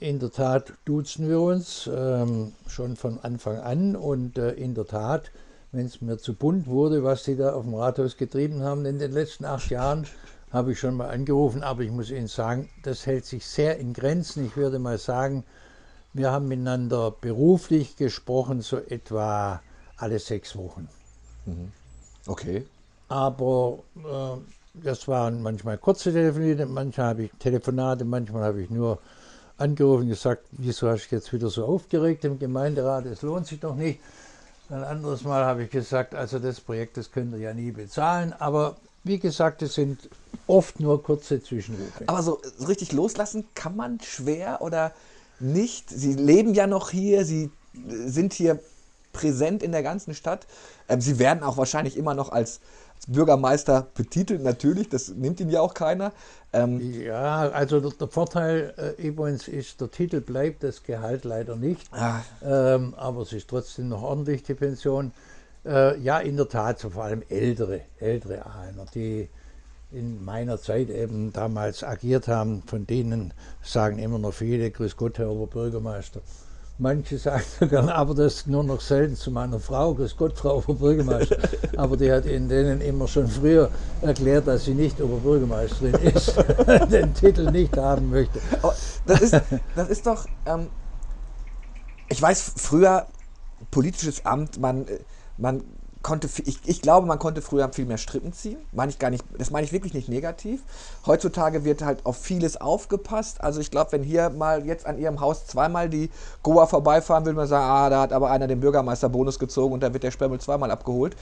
In 0.00 0.18
der 0.18 0.30
Tat 0.30 0.72
duzen 0.84 1.28
wir 1.28 1.40
uns 1.40 1.90
ähm, 1.92 2.52
schon 2.68 2.96
von 2.96 3.18
Anfang 3.20 3.58
an 3.58 3.96
und 3.96 4.38
äh, 4.38 4.52
in 4.52 4.74
der 4.74 4.86
Tat, 4.86 5.30
wenn 5.72 5.86
es 5.86 6.00
mir 6.00 6.18
zu 6.18 6.34
bunt 6.34 6.68
wurde, 6.68 7.02
was 7.02 7.24
sie 7.24 7.36
da 7.36 7.52
auf 7.52 7.64
dem 7.64 7.74
Rathaus 7.74 8.16
getrieben 8.16 8.62
haben 8.62 8.86
in 8.86 8.98
den 8.98 9.12
letzten 9.12 9.44
acht 9.44 9.70
Jahren, 9.70 10.06
habe 10.52 10.72
ich 10.72 10.78
schon 10.78 10.96
mal 10.96 11.10
angerufen, 11.10 11.62
aber 11.62 11.82
ich 11.82 11.90
muss 11.90 12.10
Ihnen 12.10 12.28
sagen, 12.28 12.68
das 12.82 13.06
hält 13.06 13.26
sich 13.26 13.46
sehr 13.46 13.78
in 13.78 13.92
Grenzen. 13.92 14.46
Ich 14.46 14.56
würde 14.56 14.78
mal 14.78 14.98
sagen, 14.98 15.44
wir 16.14 16.30
haben 16.30 16.48
miteinander 16.48 17.10
beruflich 17.10 17.96
gesprochen, 17.96 18.62
so 18.62 18.78
etwa 18.78 19.60
alle 19.96 20.18
sechs 20.18 20.56
Wochen. 20.56 20.88
Mhm. 21.46 21.72
Okay. 22.26 22.66
Aber 23.08 23.78
äh, 23.96 24.82
das 24.84 25.08
waren 25.08 25.42
manchmal 25.42 25.78
kurze 25.78 26.12
Telefonate, 26.12 26.66
manchmal 26.66 27.06
habe 27.08 27.22
ich 27.24 27.30
Telefonate, 27.38 28.04
manchmal 28.04 28.44
habe 28.44 28.62
ich 28.62 28.70
nur 28.70 28.98
angerufen 29.56 30.02
und 30.02 30.08
gesagt, 30.08 30.44
wieso 30.52 30.88
hast 30.88 31.08
du 31.08 31.16
jetzt 31.16 31.32
wieder 31.32 31.48
so 31.48 31.64
aufgeregt 31.64 32.24
im 32.24 32.38
Gemeinderat, 32.38 33.06
es 33.06 33.22
lohnt 33.22 33.46
sich 33.46 33.60
doch 33.60 33.74
nicht. 33.74 34.00
Ein 34.70 34.84
anderes 34.84 35.24
Mal 35.24 35.44
habe 35.44 35.64
ich 35.64 35.70
gesagt, 35.70 36.14
also 36.14 36.38
das 36.38 36.60
Projekt, 36.60 36.98
das 36.98 37.10
könnt 37.10 37.32
ihr 37.32 37.40
ja 37.40 37.54
nie 37.54 37.72
bezahlen, 37.72 38.34
aber 38.38 38.76
wie 39.08 39.18
gesagt, 39.18 39.62
es 39.62 39.74
sind 39.74 40.08
oft 40.46 40.78
nur 40.78 41.02
kurze 41.02 41.42
Zwischenrufe. 41.42 42.04
Aber 42.06 42.22
so, 42.22 42.40
so 42.56 42.66
richtig 42.66 42.92
loslassen 42.92 43.44
kann 43.54 43.74
man 43.74 44.00
schwer 44.00 44.62
oder 44.62 44.92
nicht? 45.40 45.90
Sie 45.90 46.14
leben 46.14 46.54
ja 46.54 46.66
noch 46.66 46.90
hier, 46.90 47.24
Sie 47.24 47.50
sind 47.88 48.32
hier 48.32 48.60
präsent 49.12 49.62
in 49.62 49.72
der 49.72 49.82
ganzen 49.82 50.14
Stadt. 50.14 50.46
Ähm, 50.88 51.00
Sie 51.00 51.18
werden 51.18 51.42
auch 51.42 51.56
wahrscheinlich 51.56 51.96
immer 51.96 52.14
noch 52.14 52.30
als 52.30 52.60
Bürgermeister 53.06 53.86
betitelt, 53.94 54.42
natürlich, 54.42 54.88
das 54.88 55.08
nimmt 55.08 55.40
ihn 55.40 55.50
ja 55.50 55.60
auch 55.60 55.74
keiner. 55.74 56.12
Ähm 56.52 56.80
ja, 57.00 57.48
also 57.50 57.80
der, 57.80 57.92
der 57.92 58.08
Vorteil 58.08 58.74
äh, 58.76 59.00
übrigens 59.00 59.46
ist, 59.48 59.80
der 59.80 59.90
Titel 59.90 60.20
bleibt, 60.20 60.62
das 60.62 60.82
Gehalt 60.82 61.24
leider 61.24 61.56
nicht. 61.56 61.86
Ah. 61.92 62.20
Ähm, 62.44 62.94
aber 62.96 63.22
es 63.22 63.32
ist 63.32 63.48
trotzdem 63.48 63.88
noch 63.88 64.02
ordentlich, 64.02 64.42
die 64.42 64.54
Pension. 64.54 65.12
Äh, 65.68 65.98
ja, 66.00 66.18
in 66.18 66.36
der 66.38 66.48
Tat, 66.48 66.78
so 66.78 66.88
vor 66.88 67.04
allem 67.04 67.22
ältere, 67.28 67.82
ältere 68.00 68.46
Ahlener, 68.46 68.86
die 68.94 69.28
in 69.92 70.24
meiner 70.24 70.58
Zeit 70.58 70.88
eben 70.88 71.30
damals 71.32 71.84
agiert 71.84 72.26
haben, 72.26 72.62
von 72.66 72.86
denen 72.86 73.34
sagen 73.62 73.98
immer 73.98 74.18
noch 74.18 74.32
viele, 74.32 74.70
Grüß 74.70 74.96
Gott, 74.96 75.18
Herr 75.18 75.28
Oberbürgermeister. 75.28 76.20
Manche 76.78 77.18
sagen 77.18 77.42
sogar, 77.60 77.86
aber 77.94 78.14
das 78.14 78.46
nur 78.46 78.64
noch 78.64 78.80
selten 78.80 79.14
zu 79.14 79.30
meiner 79.30 79.60
Frau, 79.60 79.92
Grüß 79.92 80.16
Gott, 80.16 80.38
Frau 80.38 80.56
Oberbürgermeister. 80.58 81.36
aber 81.76 81.98
die 81.98 82.10
hat 82.10 82.24
in 82.24 82.48
denen 82.48 82.80
immer 82.80 83.06
schon 83.06 83.28
früher 83.28 83.70
erklärt, 84.00 84.46
dass 84.46 84.64
sie 84.64 84.74
nicht 84.74 84.98
Oberbürgermeisterin 85.02 85.94
ist, 86.14 86.34
den 86.90 87.12
Titel 87.12 87.50
nicht 87.50 87.76
haben 87.76 88.08
möchte. 88.08 88.40
Aber 88.62 88.74
das 89.06 89.20
ist, 89.20 89.42
das 89.76 89.90
ist 89.90 90.06
doch, 90.06 90.24
ähm, 90.46 90.68
ich 92.08 92.22
weiß, 92.22 92.54
früher 92.56 93.06
politisches 93.70 94.24
Amt, 94.24 94.58
man, 94.58 94.86
man 95.38 95.62
konnte, 96.02 96.28
ich, 96.44 96.60
ich 96.64 96.80
glaube, 96.80 97.06
man 97.06 97.18
konnte 97.18 97.42
früher 97.42 97.72
viel 97.72 97.86
mehr 97.86 97.98
Strippen 97.98 98.32
ziehen. 98.32 98.58
Meine 98.72 98.90
ich 98.90 98.98
gar 98.98 99.10
nicht, 99.10 99.24
das 99.36 99.50
meine 99.50 99.64
ich 99.66 99.72
wirklich 99.72 99.94
nicht 99.94 100.08
negativ. 100.08 100.62
Heutzutage 101.06 101.64
wird 101.64 101.82
halt 101.82 102.06
auf 102.06 102.16
vieles 102.16 102.60
aufgepasst. 102.60 103.40
Also 103.42 103.60
ich 103.60 103.70
glaube, 103.70 103.92
wenn 103.92 104.02
hier 104.02 104.30
mal 104.30 104.64
jetzt 104.64 104.86
an 104.86 104.98
Ihrem 104.98 105.20
Haus 105.20 105.46
zweimal 105.46 105.88
die 105.88 106.10
Goa 106.42 106.66
vorbeifahren, 106.66 107.24
würde 107.24 107.36
man 107.36 107.48
sagen, 107.48 107.64
ah, 107.64 107.90
da 107.90 108.00
hat 108.02 108.12
aber 108.12 108.30
einer 108.30 108.46
den 108.46 108.60
Bürgermeisterbonus 108.60 109.38
gezogen 109.38 109.74
und 109.74 109.82
da 109.82 109.92
wird 109.92 110.04
der 110.04 110.10
Sperrmüll 110.10 110.40
zweimal 110.40 110.70
abgeholt. 110.70 111.16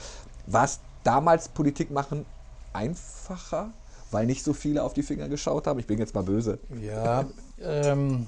War 0.45 0.65
es 0.65 0.79
damals 1.03 1.49
Politik 1.49 1.91
machen 1.91 2.25
einfacher, 2.73 3.71
weil 4.11 4.25
nicht 4.25 4.43
so 4.43 4.53
viele 4.53 4.83
auf 4.83 4.93
die 4.93 5.03
Finger 5.03 5.27
geschaut 5.27 5.67
haben? 5.67 5.79
Ich 5.79 5.87
bin 5.87 5.99
jetzt 5.99 6.13
mal 6.13 6.23
böse. 6.23 6.59
Ja, 6.81 7.25
ähm, 7.61 8.27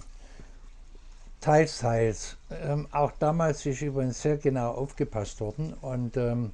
teils, 1.41 1.79
teils. 1.79 2.37
Ähm, 2.63 2.87
auch 2.91 3.11
damals 3.19 3.65
ist 3.65 3.81
übrigens 3.81 4.21
sehr 4.21 4.37
genau 4.37 4.71
aufgepasst 4.71 5.39
worden 5.41 5.73
und 5.81 6.17
ähm, 6.17 6.51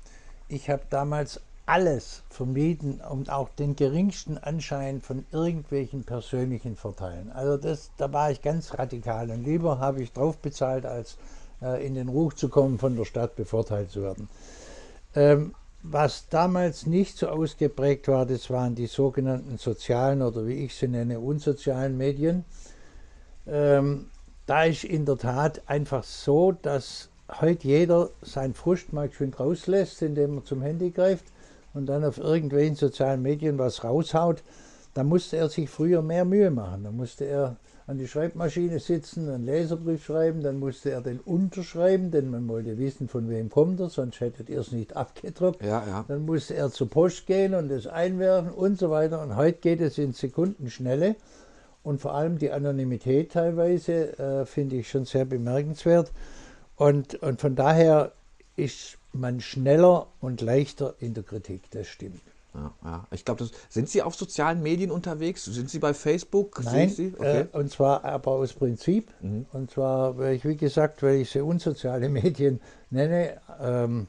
ich 0.48 0.70
habe 0.70 0.84
damals 0.90 1.42
alles 1.66 2.22
vermieden 2.30 3.02
und 3.02 3.32
auch 3.32 3.50
den 3.50 3.76
geringsten 3.76 4.38
Anschein 4.38 5.02
von 5.02 5.26
irgendwelchen 5.32 6.04
persönlichen 6.04 6.76
Vorteilen. 6.76 7.32
Also 7.32 7.58
das, 7.58 7.92
da 7.98 8.14
war 8.14 8.30
ich 8.30 8.42
ganz 8.42 8.78
radikal 8.78 9.32
und 9.32 9.44
lieber 9.44 9.80
habe 9.80 10.04
ich 10.04 10.14
drauf 10.14 10.38
bezahlt, 10.38 10.86
als 10.86 11.18
äh, 11.62 11.86
in 11.86 11.96
den 11.96 12.10
Ruch 12.10 12.34
zu 12.34 12.50
kommen, 12.50 12.78
von 12.78 12.96
der 12.96 13.06
Stadt 13.06 13.36
bevorteilt 13.36 13.90
zu 13.90 14.04
werden. 14.04 14.30
Ähm, 15.16 15.56
was 15.82 16.30
damals 16.30 16.86
nicht 16.86 17.18
so 17.18 17.30
ausgeprägt 17.30 18.08
war, 18.08 18.26
das 18.26 18.50
waren 18.50 18.76
die 18.76 18.88
sogenannten 18.88 19.58
sozialen 19.58 20.22
oder 20.22 20.46
wie 20.48 20.66
ich 20.66 20.76
sie 20.76 20.88
nenne, 20.88 21.20
unsozialen 21.20 21.98
Medien. 21.98 22.44
Ähm, 23.48 24.10
da 24.46 24.64
ist 24.66 24.84
in 24.84 25.06
der 25.06 25.18
Tat 25.18 25.62
einfach 25.68 26.04
so, 26.04 26.52
dass 26.52 27.10
heute 27.42 27.68
jeder 27.68 28.10
sein 28.22 28.54
Frust 28.54 28.94
mal 28.94 29.12
schön 29.12 29.34
rauslässt, 29.34 30.02
indem 30.02 30.38
er 30.38 30.46
zum 30.46 30.62
Handy 30.62 30.92
greift 30.92 31.26
und 31.74 31.88
dann 31.88 32.04
auf 32.04 32.18
irgendwelchen 32.18 32.76
sozialen 32.76 33.22
Medien 33.22 33.58
was 33.58 33.84
raushaut. 33.84 34.44
Da 34.94 35.04
musste 35.04 35.38
er 35.38 35.50
sich 35.50 35.70
früher 35.70 36.02
mehr 36.02 36.26
Mühe 36.26 36.52
machen. 36.52 36.84
Da 36.84 36.92
musste 36.92 37.26
er 37.26 37.58
an 37.88 37.98
die 38.00 38.08
Schreibmaschine 38.08 38.80
sitzen, 38.80 39.30
einen 39.30 39.46
Leserbrief 39.46 40.06
schreiben, 40.06 40.42
dann 40.42 40.58
musste 40.58 40.90
er 40.90 41.02
den 41.02 41.20
unterschreiben, 41.20 42.10
denn 42.10 42.32
man 42.32 42.48
wollte 42.48 42.80
wissen, 42.80 43.08
von 43.08 43.30
wem 43.30 43.50
kommt 43.50 43.80
er, 43.80 43.90
sonst 43.90 44.22
hättet 44.22 44.50
ihr 44.50 44.60
es 44.60 44.72
nicht 44.72 44.96
abgedruckt. 44.96 45.62
Ja, 45.64 45.84
ja. 45.86 46.06
Dann 46.08 46.26
musste 46.26 46.56
er 46.56 46.72
zur 46.72 46.90
Post 46.90 47.28
gehen 47.28 47.54
und 47.54 47.70
es 47.70 47.86
einwerfen 47.86 48.52
und 48.52 48.80
so 48.80 48.90
weiter. 48.90 49.22
Und 49.22 49.36
heute 49.36 49.60
geht 49.60 49.82
es 49.82 50.00
in 50.00 50.14
Sekundenschnelle. 50.14 51.16
Und 51.86 52.02
vor 52.02 52.16
allem 52.16 52.40
die 52.40 52.52
Anonymität 52.52 53.34
teilweise 53.34 54.18
äh, 54.18 54.46
finde 54.48 54.78
ich 54.78 54.90
schon 54.90 55.06
sehr 55.06 55.24
bemerkenswert. 55.24 56.12
Und, 56.76 57.14
und 57.22 57.40
von 57.40 57.56
daher 57.56 58.12
ist 58.56 58.98
man 59.14 59.40
schneller 59.40 60.08
und 60.20 60.42
leichter 60.42 60.96
in 61.00 61.14
der 61.14 61.24
Kritik, 61.24 61.70
das 61.70 61.88
stimmt. 61.88 62.22
Ja, 62.56 62.74
ja. 62.84 63.08
Ich 63.12 63.24
glaube, 63.24 63.48
sind 63.70 63.88
Sie 63.88 64.02
auf 64.02 64.16
sozialen 64.16 64.64
Medien 64.64 64.90
unterwegs? 64.90 65.46
Sind 65.46 65.70
Sie 65.70 65.78
bei 65.78 65.94
Facebook? 65.94 66.64
Nein, 66.64 66.90
Sie? 66.90 67.14
Okay. 67.16 67.42
Äh, 67.42 67.58
und 67.58 67.70
zwar 67.70 68.04
aber 68.04 68.32
aus 68.32 68.54
Prinzip. 68.54 69.12
Mhm. 69.22 69.46
Und 69.54 69.70
zwar, 69.70 70.18
weil 70.18 70.36
ich, 70.36 70.44
wie 70.44 70.58
gesagt, 70.58 71.04
weil 71.04 71.18
ich 71.18 71.30
sie 71.30 71.42
unsoziale 71.42 72.10
Medien 72.10 72.62
nenne, 72.90 73.38
ähm, 73.62 74.08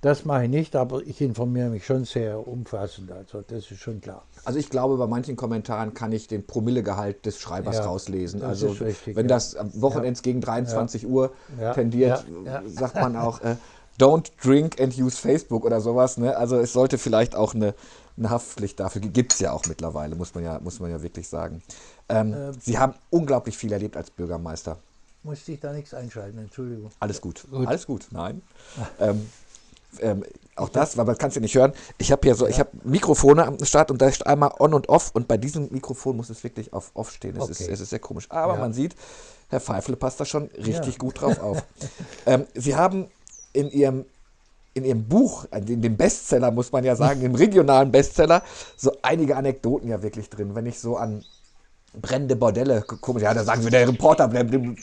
das 0.00 0.24
mache 0.24 0.44
ich 0.44 0.50
nicht, 0.50 0.76
aber 0.76 1.02
ich 1.02 1.20
informiere 1.20 1.68
mich 1.70 1.84
schon 1.84 2.04
sehr 2.04 2.46
umfassend. 2.46 3.10
Also 3.10 3.42
das 3.42 3.70
ist 3.70 3.80
schon 3.80 4.00
klar. 4.00 4.24
Also 4.44 4.58
ich 4.58 4.70
glaube, 4.70 4.96
bei 4.96 5.06
manchen 5.06 5.34
Kommentaren 5.34 5.94
kann 5.94 6.12
ich 6.12 6.28
den 6.28 6.46
Promillegehalt 6.46 7.26
des 7.26 7.40
Schreibers 7.40 7.76
ja, 7.76 7.84
rauslesen. 7.84 8.42
Also 8.42 8.68
richtig, 8.68 9.16
wenn 9.16 9.26
ja. 9.26 9.34
das 9.34 9.56
am 9.56 9.70
Wochenende 9.80 10.20
gegen 10.22 10.40
23 10.40 11.06
Uhr 11.06 11.32
tendiert, 11.74 12.24
sagt 12.66 12.94
man 12.94 13.16
auch, 13.16 13.40
äh, 13.40 13.56
Don't 13.98 14.30
drink 14.40 14.80
and 14.80 14.96
use 14.96 15.16
Facebook 15.16 15.64
oder 15.64 15.80
sowas. 15.80 16.18
Ne? 16.18 16.36
Also 16.36 16.56
es 16.56 16.72
sollte 16.72 16.98
vielleicht 16.98 17.34
auch 17.34 17.54
eine, 17.54 17.74
eine 18.16 18.30
Haftpflicht 18.30 18.78
dafür, 18.78 19.00
gibt 19.00 19.32
es 19.32 19.40
ja 19.40 19.52
auch 19.52 19.66
mittlerweile, 19.66 20.14
muss 20.14 20.34
man 20.34 20.44
ja, 20.44 20.60
muss 20.60 20.78
man 20.78 20.90
ja 20.90 21.02
wirklich 21.02 21.28
sagen. 21.28 21.62
Ähm, 22.08 22.32
ähm, 22.32 22.56
Sie 22.60 22.78
haben 22.78 22.94
unglaublich 23.10 23.58
viel 23.58 23.72
erlebt 23.72 23.96
als 23.96 24.10
Bürgermeister. 24.10 24.78
Musste 25.24 25.50
ich 25.50 25.60
da 25.60 25.72
nichts 25.72 25.94
einschalten, 25.94 26.38
Entschuldigung. 26.38 26.90
Alles 27.00 27.20
gut, 27.20 27.44
gut. 27.50 27.66
alles 27.66 27.86
gut, 27.86 28.06
nein. 28.12 28.40
ähm, 29.00 29.28
ähm, 30.00 30.24
auch 30.56 30.68
das, 30.68 30.96
weil 30.96 31.04
man 31.04 31.16
kann 31.16 31.28
es 31.28 31.36
ja 31.36 31.40
nicht 31.40 31.54
hören. 31.54 31.72
Ich 31.98 32.10
habe 32.12 32.22
hier 32.24 32.34
so, 32.34 32.44
ja. 32.44 32.50
ich 32.50 32.58
habe 32.58 32.70
Mikrofone 32.84 33.46
am 33.46 33.64
Start 33.64 33.90
und 33.90 34.02
da 34.02 34.08
ist 34.08 34.26
einmal 34.26 34.52
on 34.58 34.74
und 34.74 34.88
off 34.88 35.10
und 35.14 35.28
bei 35.28 35.36
diesem 35.36 35.68
Mikrofon 35.70 36.16
muss 36.16 36.30
es 36.30 36.42
wirklich 36.42 36.72
auf 36.72 36.90
off 36.94 37.10
stehen. 37.10 37.36
Es, 37.36 37.42
okay. 37.42 37.52
ist, 37.52 37.68
es 37.68 37.80
ist 37.80 37.90
sehr 37.90 37.98
komisch. 37.98 38.26
Aber 38.28 38.54
ja. 38.54 38.60
man 38.60 38.72
sieht, 38.72 38.94
Herr 39.48 39.60
Pfeifle 39.60 39.96
passt 39.96 40.20
da 40.20 40.24
schon 40.24 40.48
richtig 40.56 40.94
ja. 40.94 40.98
gut 40.98 41.20
drauf 41.20 41.40
auf. 41.40 41.62
ähm, 42.26 42.46
Sie 42.54 42.76
haben 42.76 43.06
in 43.52 43.70
ihrem, 43.70 44.04
in 44.74 44.84
ihrem 44.84 45.04
Buch, 45.04 45.46
in 45.52 45.80
dem 45.80 45.96
Bestseller, 45.96 46.50
muss 46.50 46.72
man 46.72 46.84
ja 46.84 46.96
sagen, 46.96 47.22
im 47.22 47.34
regionalen 47.34 47.90
Bestseller, 47.90 48.42
so 48.76 48.92
einige 49.02 49.36
Anekdoten 49.36 49.88
ja 49.88 50.02
wirklich 50.02 50.28
drin. 50.28 50.54
Wenn 50.54 50.66
ich 50.66 50.78
so 50.78 50.96
an 50.96 51.24
brennende 52.00 52.36
Bordelle 52.36 52.82
gucke, 52.82 53.20
ja, 53.20 53.32
da 53.32 53.44
sagen 53.44 53.64
wir, 53.64 53.70
der 53.70 53.88
Reporter 53.88 54.30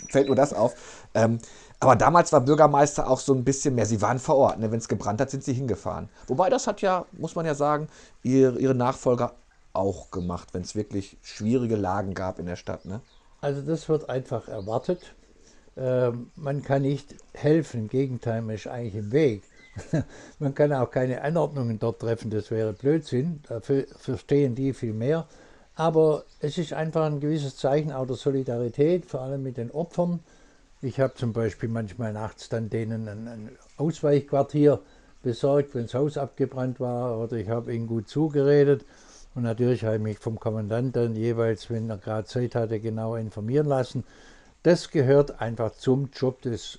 fällt 0.09 0.27
nur 0.27 0.35
das 0.35 0.53
auf. 0.53 0.73
Ähm, 1.13 1.39
aber 1.79 1.95
damals 1.95 2.31
war 2.31 2.41
Bürgermeister 2.41 3.09
auch 3.09 3.19
so 3.19 3.33
ein 3.33 3.43
bisschen 3.43 3.75
mehr, 3.75 3.85
sie 3.85 4.01
waren 4.01 4.19
vor 4.19 4.35
Ort. 4.37 4.59
Ne? 4.59 4.71
Wenn 4.71 4.79
es 4.79 4.87
gebrannt 4.87 5.21
hat, 5.21 5.29
sind 5.29 5.43
sie 5.43 5.53
hingefahren. 5.53 6.09
Wobei 6.27 6.49
das 6.49 6.67
hat 6.67 6.81
ja, 6.81 7.05
muss 7.11 7.35
man 7.35 7.45
ja 7.45 7.53
sagen, 7.53 7.87
ihre, 8.23 8.59
ihre 8.59 8.75
Nachfolger 8.75 9.33
auch 9.73 10.09
gemacht, 10.11 10.53
wenn 10.53 10.61
es 10.61 10.75
wirklich 10.75 11.17
schwierige 11.21 11.75
Lagen 11.75 12.13
gab 12.13 12.39
in 12.39 12.45
der 12.45 12.55
Stadt. 12.55 12.85
Ne? 12.85 13.01
Also 13.41 13.61
das 13.61 13.89
wird 13.89 14.09
einfach 14.09 14.47
erwartet. 14.47 15.13
Ähm, 15.77 16.31
man 16.35 16.63
kann 16.63 16.83
nicht 16.83 17.15
helfen, 17.33 17.81
im 17.81 17.87
Gegenteil, 17.89 18.41
man 18.41 18.55
ist 18.55 18.67
eigentlich 18.67 18.95
im 18.95 19.11
Weg. 19.11 19.43
man 20.39 20.55
kann 20.55 20.71
auch 20.71 20.89
keine 20.89 21.21
Anordnungen 21.21 21.79
dort 21.79 21.99
treffen, 21.99 22.31
das 22.31 22.49
wäre 22.49 22.71
Blödsinn, 22.71 23.41
dafür 23.47 23.85
verstehen 23.97 24.55
die 24.55 24.73
viel 24.73 24.93
mehr. 24.93 25.27
Aber 25.75 26.23
es 26.39 26.57
ist 26.57 26.71
einfach 26.71 27.05
ein 27.05 27.19
gewisses 27.19 27.57
Zeichen 27.57 27.91
auch 27.91 28.07
der 28.07 28.15
Solidarität, 28.15 29.05
vor 29.05 29.19
allem 29.19 29.43
mit 29.43 29.57
den 29.57 29.71
Opfern. 29.71 30.21
Ich 30.85 30.99
habe 30.99 31.15
zum 31.15 31.33
Beispiel 31.33 31.67
manchmal 31.67 32.13
nachts 32.13 32.47
dann 32.47 32.69
denen 32.69 33.07
ein, 33.07 33.27
ein 33.27 33.49
Ausweichquartier 33.77 34.81
besorgt, 35.23 35.73
wenn 35.73 35.85
das 35.85 35.95
Haus 35.95 36.15
abgebrannt 36.15 36.79
war, 36.79 37.17
oder 37.17 37.37
ich 37.37 37.49
habe 37.49 37.73
ihnen 37.73 37.87
gut 37.87 38.07
zugeredet. 38.07 38.85
Und 39.33 39.41
natürlich 39.41 39.83
habe 39.83 39.95
ich 39.95 40.01
mich 40.03 40.19
vom 40.19 40.39
Kommandanten 40.39 41.15
jeweils, 41.15 41.71
wenn 41.71 41.89
er 41.89 41.97
gerade 41.97 42.27
Zeit 42.27 42.53
hatte, 42.53 42.79
genau 42.79 43.15
informieren 43.15 43.65
lassen. 43.65 44.03
Das 44.61 44.91
gehört 44.91 45.41
einfach 45.41 45.71
zum 45.71 46.11
Job 46.13 46.43
des 46.43 46.77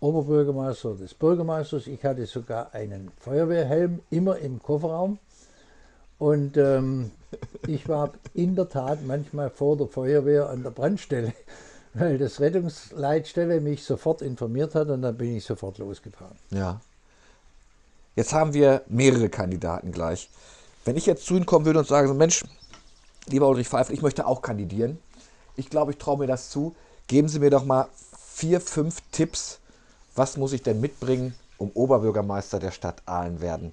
Oberbürgermeisters, 0.00 0.98
des 0.98 1.14
Bürgermeisters. 1.14 1.86
Ich 1.86 2.04
hatte 2.04 2.26
sogar 2.26 2.74
einen 2.74 3.12
Feuerwehrhelm 3.20 4.00
immer 4.10 4.36
im 4.38 4.60
Kofferraum. 4.60 5.20
Und 6.18 6.56
ähm, 6.56 7.12
ich 7.68 7.88
war 7.88 8.14
in 8.34 8.56
der 8.56 8.68
Tat 8.68 9.06
manchmal 9.06 9.50
vor 9.50 9.76
der 9.76 9.86
Feuerwehr 9.86 10.50
an 10.50 10.64
der 10.64 10.70
Brandstelle, 10.70 11.32
weil 11.94 12.18
das 12.18 12.40
Rettungsleitstelle 12.40 13.60
mich 13.60 13.84
sofort 13.84 14.20
informiert 14.20 14.74
hat 14.74 14.88
und 14.88 15.02
dann 15.02 15.16
bin 15.16 15.36
ich 15.36 15.44
sofort 15.44 15.78
losgefahren. 15.78 16.36
Ja. 16.50 16.80
Jetzt 18.16 18.32
haben 18.32 18.52
wir 18.52 18.82
mehrere 18.88 19.28
Kandidaten 19.28 19.92
gleich. 19.92 20.28
Wenn 20.84 20.96
ich 20.96 21.06
jetzt 21.06 21.24
zu 21.24 21.34
Ihnen 21.34 21.46
kommen 21.46 21.64
würde 21.64 21.80
und 21.80 21.88
sage, 21.88 22.12
Mensch, 22.12 22.44
lieber 23.26 23.48
Ulrich 23.48 23.68
Pfeiffer, 23.68 23.92
ich 23.92 24.02
möchte 24.02 24.26
auch 24.26 24.42
kandidieren. 24.42 24.98
Ich 25.56 25.70
glaube, 25.70 25.92
ich 25.92 25.98
traue 25.98 26.18
mir 26.18 26.26
das 26.26 26.50
zu. 26.50 26.74
Geben 27.06 27.28
Sie 27.28 27.38
mir 27.38 27.50
doch 27.50 27.64
mal 27.64 27.88
vier, 28.34 28.60
fünf 28.60 29.00
Tipps, 29.12 29.58
was 30.14 30.36
muss 30.36 30.52
ich 30.52 30.62
denn 30.62 30.80
mitbringen, 30.80 31.34
um 31.58 31.70
Oberbürgermeister 31.74 32.58
der 32.58 32.70
Stadt 32.70 33.02
Aalen 33.06 33.40
werden 33.40 33.72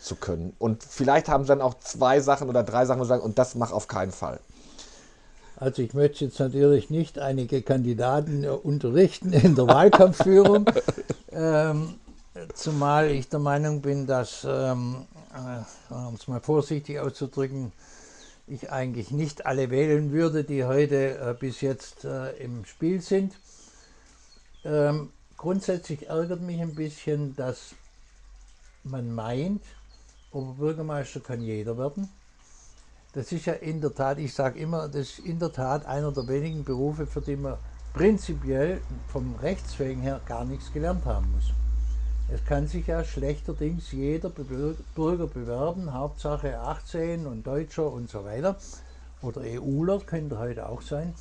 zu 0.00 0.14
können. 0.14 0.54
Und 0.58 0.82
vielleicht 0.82 1.28
haben 1.28 1.44
Sie 1.44 1.48
dann 1.48 1.60
auch 1.60 1.74
zwei 1.80 2.20
Sachen 2.20 2.48
oder 2.48 2.62
drei 2.62 2.86
Sachen, 2.86 3.00
wo 3.00 3.04
Sie 3.04 3.08
sagen, 3.08 3.22
und 3.22 3.38
das 3.38 3.54
mach 3.54 3.72
auf 3.72 3.88
keinen 3.88 4.12
Fall. 4.12 4.40
Also 5.58 5.80
ich 5.80 5.94
möchte 5.94 6.26
jetzt 6.26 6.38
natürlich 6.38 6.90
nicht 6.90 7.18
einige 7.18 7.62
Kandidaten 7.62 8.44
äh, 8.44 8.48
unterrichten 8.48 9.32
in 9.32 9.54
der 9.54 9.66
Wahlkampfführung, 9.66 10.66
ähm, 11.32 11.94
zumal 12.54 13.10
ich 13.10 13.30
der 13.30 13.38
Meinung 13.40 13.80
bin, 13.80 14.06
dass, 14.06 14.46
ähm, 14.48 15.06
äh, 15.34 15.94
um 15.94 16.14
es 16.14 16.28
mal 16.28 16.40
vorsichtig 16.40 17.00
auszudrücken, 17.00 17.72
ich 18.46 18.70
eigentlich 18.70 19.10
nicht 19.10 19.46
alle 19.46 19.70
wählen 19.70 20.12
würde, 20.12 20.44
die 20.44 20.64
heute 20.64 21.18
äh, 21.18 21.34
bis 21.38 21.62
jetzt 21.62 22.04
äh, 22.04 22.32
im 22.36 22.66
Spiel 22.66 23.00
sind. 23.00 23.32
Ähm, 24.62 25.10
grundsätzlich 25.38 26.08
ärgert 26.08 26.42
mich 26.42 26.60
ein 26.60 26.74
bisschen, 26.74 27.34
dass 27.34 27.74
man 28.84 29.10
meint, 29.12 29.62
Oberbürgermeister 30.32 31.20
kann 31.20 31.40
jeder 31.40 31.78
werden. 31.78 32.10
Das 33.16 33.32
ist 33.32 33.46
ja 33.46 33.54
in 33.54 33.80
der 33.80 33.94
Tat, 33.94 34.18
ich 34.18 34.34
sage 34.34 34.58
immer, 34.58 34.88
das 34.88 34.96
ist 34.96 35.18
in 35.20 35.38
der 35.38 35.50
Tat 35.50 35.86
einer 35.86 36.12
der 36.12 36.28
wenigen 36.28 36.64
Berufe, 36.64 37.06
für 37.06 37.22
die 37.22 37.36
man 37.36 37.54
prinzipiell 37.94 38.82
vom 39.08 39.36
Rechtswegen 39.36 40.02
her 40.02 40.20
gar 40.26 40.44
nichts 40.44 40.70
gelernt 40.70 41.06
haben 41.06 41.32
muss. 41.32 41.54
Es 42.30 42.44
kann 42.44 42.66
sich 42.66 42.88
ja 42.88 43.02
schlechterdings 43.04 43.90
jeder 43.90 44.28
Bürger 44.28 45.26
bewerben, 45.28 45.94
Hauptsache 45.94 46.60
18 46.60 47.26
und 47.26 47.46
Deutscher 47.46 47.90
und 47.90 48.10
so 48.10 48.22
weiter. 48.26 48.56
Oder 49.22 49.40
EUler 49.40 50.00
könnte 50.00 50.38
heute 50.38 50.68
auch 50.68 50.82
sein. 50.82 51.14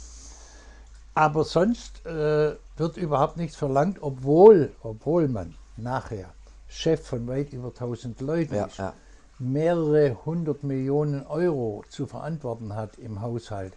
Aber 1.13 1.45
sonst 1.45 2.05
äh, 2.05 2.55
wird 2.75 2.97
überhaupt 2.97 3.37
nichts 3.37 3.55
verlangt, 3.55 3.99
obwohl, 4.01 4.73
obwohl 4.83 5.29
man 5.29 5.55
nachher 5.77 6.33
Chef 6.67 7.07
von 7.07 7.25
weit 7.27 7.53
über 7.53 7.69
1000 7.69 8.19
Leuten 8.19 8.55
Ja, 8.55 8.65
ist, 8.65 8.79
ja. 8.79 8.93
Mehrere 9.39 10.17
hundert 10.25 10.63
Millionen 10.63 11.25
Euro 11.25 11.83
zu 11.89 12.07
verantworten 12.07 12.75
hat 12.75 12.97
im 12.97 13.21
Haushalt, 13.21 13.73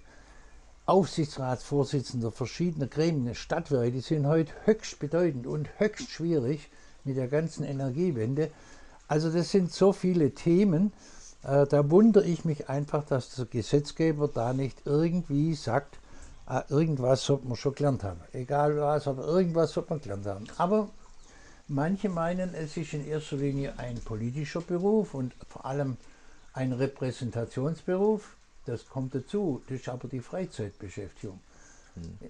Aufsichtsratsvorsitzender 0.87 2.33
verschiedener 2.33 2.87
Gremien, 2.87 3.35
Stadtwerke, 3.35 3.93
die 3.93 4.01
sind 4.01 4.27
heute 4.27 4.53
höchst 4.65 4.99
bedeutend 4.99 5.47
und 5.47 5.69
höchst 5.79 6.11
schwierig 6.11 6.71
mit 7.05 7.17
der 7.17 7.29
ganzen 7.29 7.65
Energiewende. 7.65 8.51
Also 9.07 9.31
das 9.31 9.51
sind 9.51 9.73
so 9.73 9.93
viele 9.93 10.31
Themen, 10.31 10.93
äh, 11.43 11.67
da 11.67 11.91
wundere 11.91 12.25
ich 12.25 12.45
mich 12.45 12.69
einfach, 12.69 13.05
dass 13.05 13.35
der 13.35 13.47
Gesetzgeber 13.47 14.29
da 14.29 14.53
nicht 14.53 14.83
irgendwie 14.87 15.55
sagt, 15.55 15.99
ah, 16.47 16.65
irgendwas 16.69 17.25
sollte 17.25 17.47
man 17.47 17.57
schon 17.57 17.75
gelernt 17.75 18.05
haben. 18.05 18.21
Egal 18.33 18.81
was, 18.81 19.07
aber 19.07 19.27
irgendwas 19.27 19.73
sollte 19.73 19.91
man 19.91 20.01
gelernt 20.01 20.27
haben. 20.27 20.47
Aber 20.57 20.89
manche 21.69 22.09
meinen, 22.09 22.55
es 22.55 22.77
ist 22.77 22.95
in 22.95 23.07
erster 23.07 23.37
Linie 23.37 23.79
ein 23.79 23.99
politischer 24.01 24.61
Beruf 24.61 25.15
und 25.15 25.35
vor 25.49 25.65
allem 25.67 25.97
ein 26.53 26.73
Repräsentationsberuf. 26.73 28.37
Das 28.67 28.89
kommt 28.89 29.15
dazu. 29.15 29.63
Das 29.69 29.81
ist 29.81 29.89
aber 29.89 30.09
die 30.09 30.21
Freizeitbeschäftigung. 30.21 31.41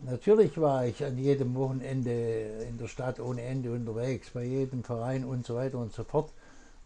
Natürlich 0.04 0.58
war 0.58 0.86
ich 0.86 1.04
an 1.04 1.18
jedem 1.18 1.54
Wochenende 1.54 2.64
in 2.68 2.78
der 2.78 2.88
Stadt 2.88 3.20
ohne 3.20 3.42
Ende 3.42 3.72
unterwegs, 3.72 4.30
bei 4.30 4.44
jedem 4.44 4.82
Verein 4.82 5.24
und 5.24 5.44
so 5.44 5.56
weiter 5.56 5.78
und 5.78 5.92
so 5.92 6.04
fort 6.04 6.30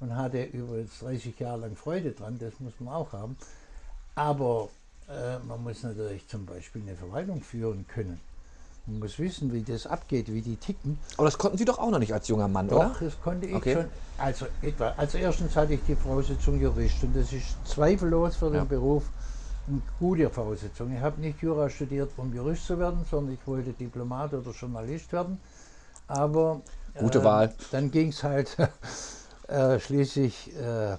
und 0.01 0.17
hatte 0.17 0.43
über 0.43 0.79
jetzt 0.79 1.01
30 1.03 1.39
Jahre 1.39 1.61
lang 1.61 1.77
Freude 1.77 2.11
dran, 2.13 2.39
das 2.41 2.59
muss 2.59 2.73
man 2.81 2.95
auch 2.95 3.13
haben. 3.13 3.37
Aber 4.15 4.69
äh, 5.09 5.39
man 5.47 5.63
muss 5.63 5.83
natürlich 5.83 6.27
zum 6.29 6.45
Beispiel 6.45 6.83
eine 6.83 6.97
Verwaltung 6.97 7.41
führen 7.41 7.87
können. 7.87 8.21
Man 8.87 8.99
muss 8.99 9.19
wissen, 9.19 9.53
wie 9.53 9.63
das 9.63 9.87
abgeht, 9.87 10.33
wie 10.33 10.41
die 10.43 10.57
ticken. 10.57 10.99
Aber 11.17 11.27
das 11.27 11.39
konnten 11.39 11.57
Sie 11.57 11.65
doch 11.65 11.79
auch 11.79 11.91
noch 11.91 12.01
nicht 12.01 12.13
als 12.13 12.27
junger 12.27 12.49
Mann, 12.49 12.69
Doch, 12.69 12.79
oder? 12.79 12.97
das 13.01 13.21
konnte 13.21 13.47
ich 13.47 13.55
Okay. 13.55 13.75
schon. 13.75 13.87
Also 14.19 14.47
etwa. 14.61 14.93
Also 14.97 15.19
erstens 15.19 15.55
hatte 15.55 15.75
ich 15.75 15.81
die 15.87 15.95
Voraussetzung 15.95 16.61
Jurist 16.61 17.03
und 17.05 17.15
das 17.15 17.33
ist 17.33 17.57
zweifellos 17.65 18.37
für 18.37 18.47
Ja. 18.47 18.61
den 18.63 18.69
Beruf 18.69 19.05
eine 19.69 19.81
gute 20.01 20.29
Voraussetzung. 20.31 20.93
Ich 20.93 21.01
habe 21.01 21.21
nicht 21.21 21.41
Jura 21.41 21.71
studiert, 21.71 22.11
um 22.17 22.35
Jurist 22.35 22.67
zu 22.67 22.79
werden, 22.79 23.05
sondern 23.09 23.35
ich 23.35 23.47
wollte 23.47 23.73
Diplomat 23.73 24.35
oder 24.35 24.51
Journalist 24.51 25.13
werden. 25.13 25.39
Aber 26.09 26.61
Gute 26.99 27.21
äh, 27.21 27.25
Wahl. 27.25 27.55
Dann 27.71 27.91
ging 27.91 28.09
es 28.09 28.23
halt 28.25 28.57
äh, 29.49 29.79
schließlich 29.79 30.55
äh, 30.57 30.97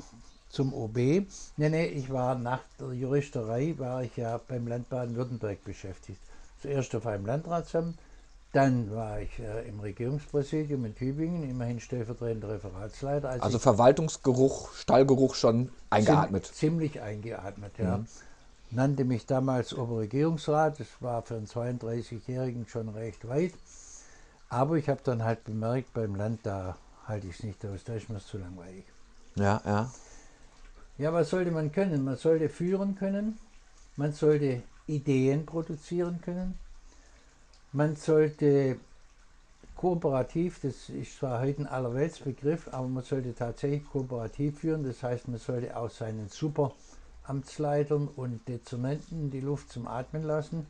zum 0.50 0.74
OB. 0.74 0.96
Nee, 0.98 1.28
nee, 1.58 1.86
ich 1.88 2.12
war 2.12 2.36
nach 2.36 2.62
der 2.80 2.94
Juristerei, 2.94 3.75
war 3.78 4.04
ich 4.04 4.16
ja 4.16 4.40
beim 4.48 4.68
Land 4.68 4.90
Baden-Württemberg 4.90 5.63
beschäftigt. 5.66 6.20
Zuerst 6.63 6.96
auf 6.96 7.05
einem 7.05 7.25
Landratsamt, 7.25 8.00
dann 8.53 8.89
war 8.96 9.20
ich 9.20 9.38
äh, 9.38 9.67
im 9.67 9.82
Regierungspräsidium 9.82 10.86
in 10.86 10.96
Tübingen, 10.96 11.43
immerhin 11.43 11.82
stellvertretender 11.82 12.48
Referatsleiter. 12.48 13.29
Als 13.29 13.43
Also 13.43 13.60
Verwaltungsgeruch, 13.60 14.72
Stallgeruch 14.74 15.36
schon 15.36 15.70
eingeatmet. 15.89 16.46
Ziem- 16.46 16.53
Ziemlich 16.53 17.01
eingeatmet, 17.01 17.77
ja. 17.79 18.00
Nannte 18.72 19.03
mich 19.03 19.25
damals 19.25 19.74
Oberregierungsrat, 19.74 20.79
das 20.79 20.88
war 21.01 21.22
für 21.24 21.36
einen 21.36 21.48
32-Jährigen 21.48 22.65
schon 22.65 22.88
recht 22.88 23.27
weit. 23.27 23.53
Aber 24.50 24.77
ich 24.77 24.88
habe 24.88 25.01
dann 25.03 25.25
halt 25.25 25.43
bemerkt, 25.43 25.93
beim 25.93 26.15
Land, 26.15 26.46
da 26.46 26.77
halte 27.08 27.27
ich 27.27 27.39
es 27.39 27.43
nicht 27.43 27.65
aus, 27.65 27.84
da 27.84 27.96
ist 27.96 28.10
mir 28.10 28.20
zu 28.20 28.38
langweilig. 28.38 28.86
Ja, 29.36 29.62
ja. 29.65 29.91
Ja, 30.98 31.12
was 31.12 31.29
sollte 31.29 31.51
man 31.51 31.74
können? 31.74 32.05
Man 32.05 32.15
sollte 32.15 32.48
führen 32.48 32.96
können, 32.96 33.38
man 33.98 34.13
sollte 34.13 34.63
Ideen 34.88 35.46
produzieren 35.46 36.22
können, 36.22 36.58
man 37.72 37.96
sollte 37.96 38.78
kooperativ, 39.75 40.60
das 40.62 40.90
ist 40.90 41.18
zwar 41.18 41.42
heute 41.42 41.62
ein 41.62 41.68
Allerweltsbegriff, 41.68 42.68
aber 42.72 42.88
man 42.88 43.04
sollte 43.04 43.34
tatsächlich 43.34 43.84
kooperativ 43.90 44.60
führen, 44.60 44.84
das 44.84 45.02
heißt, 45.02 45.28
man 45.28 45.39
sollte 45.39 45.76
auch 45.76 45.89
seinen 45.89 46.30
Superamtsleitern 46.30 48.08
und 48.08 48.48
Dezernenten 48.48 49.32
die 49.32 49.41
Luft 49.41 49.72
zum 49.72 49.88
Atmen 49.88 50.24
lassen. 50.24 50.67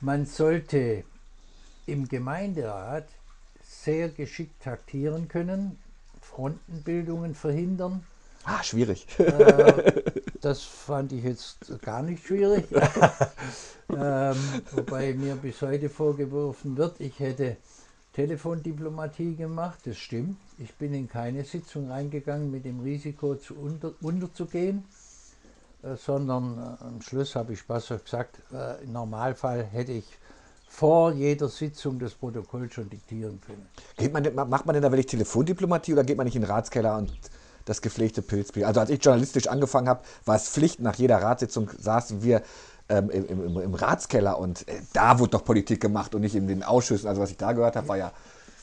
Man 0.00 0.26
sollte 0.26 1.04
im 1.86 2.08
Gemeinderat 2.08 3.06
sehr 3.62 4.08
geschickt 4.08 4.62
taktieren 4.62 5.28
können, 5.28 5.78
Frontenbildungen 6.20 7.34
verhindern, 7.34 8.04
Ah, 8.44 8.62
schwierig. 8.62 9.06
Das 10.42 10.62
fand 10.62 11.12
ich 11.12 11.24
jetzt 11.24 11.80
gar 11.82 12.02
nicht 12.02 12.26
schwierig. 12.26 12.66
ähm, 13.88 14.36
wobei 14.72 15.14
mir 15.14 15.36
bis 15.36 15.62
heute 15.62 15.88
vorgeworfen 15.88 16.76
wird, 16.76 17.00
ich 17.00 17.18
hätte 17.20 17.56
Telefondiplomatie 18.12 19.36
gemacht. 19.36 19.78
Das 19.84 19.96
stimmt. 19.96 20.36
Ich 20.58 20.74
bin 20.74 20.92
in 20.94 21.08
keine 21.08 21.44
Sitzung 21.44 21.90
reingegangen 21.90 22.50
mit 22.50 22.64
dem 22.64 22.80
Risiko 22.80 23.36
zu 23.36 23.54
unter, 23.54 23.92
unterzugehen, 24.02 24.84
äh, 25.82 25.94
sondern 25.96 26.58
äh, 26.58 26.84
am 26.84 27.00
Schluss 27.00 27.36
habe 27.36 27.52
ich 27.52 27.60
spaßhaft 27.60 28.04
gesagt, 28.04 28.38
äh, 28.52 28.82
im 28.82 28.92
Normalfall 28.92 29.62
hätte 29.62 29.92
ich 29.92 30.06
vor 30.66 31.12
jeder 31.12 31.48
Sitzung 31.48 32.00
das 32.00 32.14
Protokoll 32.14 32.70
schon 32.70 32.90
diktieren 32.90 33.40
können. 33.40 33.66
Geht 33.96 34.12
man, 34.12 34.48
macht 34.48 34.66
man 34.66 34.74
denn 34.74 34.82
da 34.82 34.90
wirklich 34.90 35.06
Telefondiplomatie 35.06 35.92
oder 35.92 36.02
geht 36.02 36.16
man 36.16 36.24
nicht 36.24 36.34
in 36.34 36.42
den 36.42 36.50
Ratskeller 36.50 36.96
und 36.98 37.12
das 37.64 37.82
gepflegte 37.82 38.22
Pilzbier? 38.22 38.66
Also 38.66 38.80
als 38.80 38.90
ich 38.90 39.04
journalistisch 39.04 39.46
angefangen 39.48 39.88
habe, 39.88 40.02
war 40.24 40.36
es 40.36 40.48
Pflicht, 40.48 40.80
nach 40.80 40.96
jeder 40.96 41.22
Ratssitzung 41.22 41.70
saßen 41.78 42.22
wir 42.22 42.42
ähm, 42.88 43.10
im, 43.10 43.26
im, 43.28 43.60
im 43.60 43.74
Ratskeller 43.74 44.38
und 44.38 44.66
äh, 44.68 44.80
da 44.92 45.18
wurde 45.18 45.32
doch 45.32 45.44
Politik 45.44 45.80
gemacht 45.80 46.14
und 46.14 46.22
nicht 46.22 46.34
in 46.34 46.46
den 46.46 46.62
Ausschüssen. 46.62 47.08
Also 47.08 47.22
was 47.22 47.30
ich 47.30 47.36
da 47.36 47.52
gehört 47.52 47.76
habe, 47.76 47.88
war 47.88 47.96
ja 47.96 48.12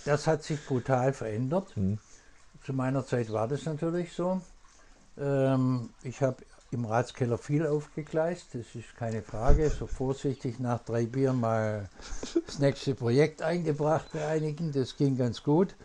Das 0.06 0.28
hat 0.28 0.44
sich 0.44 0.64
brutal 0.66 1.14
verändert. 1.14 1.74
Zu 2.66 2.74
meiner 2.74 3.06
Zeit 3.06 3.32
war 3.32 3.48
das 3.48 3.66
natürlich 3.66 4.14
so. 4.14 4.42
Ähm, 5.18 5.90
ich 6.04 6.22
habe 6.22 6.38
im 6.72 6.86
Ratskeller 6.86 7.38
viel 7.38 7.66
aufgegleist, 7.66 8.48
das 8.54 8.76
ist 8.76 8.96
keine 8.96 9.24
Frage. 9.24 9.70
So 9.70 9.88
vorsichtig 9.88 10.60
nach 10.60 10.84
drei 10.84 11.06
Bier 11.06 11.34
mal 11.34 11.90
das 12.46 12.60
nächste 12.60 12.94
Projekt 12.94 13.42
eingebracht 13.42 14.08
bei 14.14 14.28
einigen, 14.28 14.72
das 14.72 14.96
ging 14.96 15.18
ganz 15.18 15.42
gut. 15.42 15.76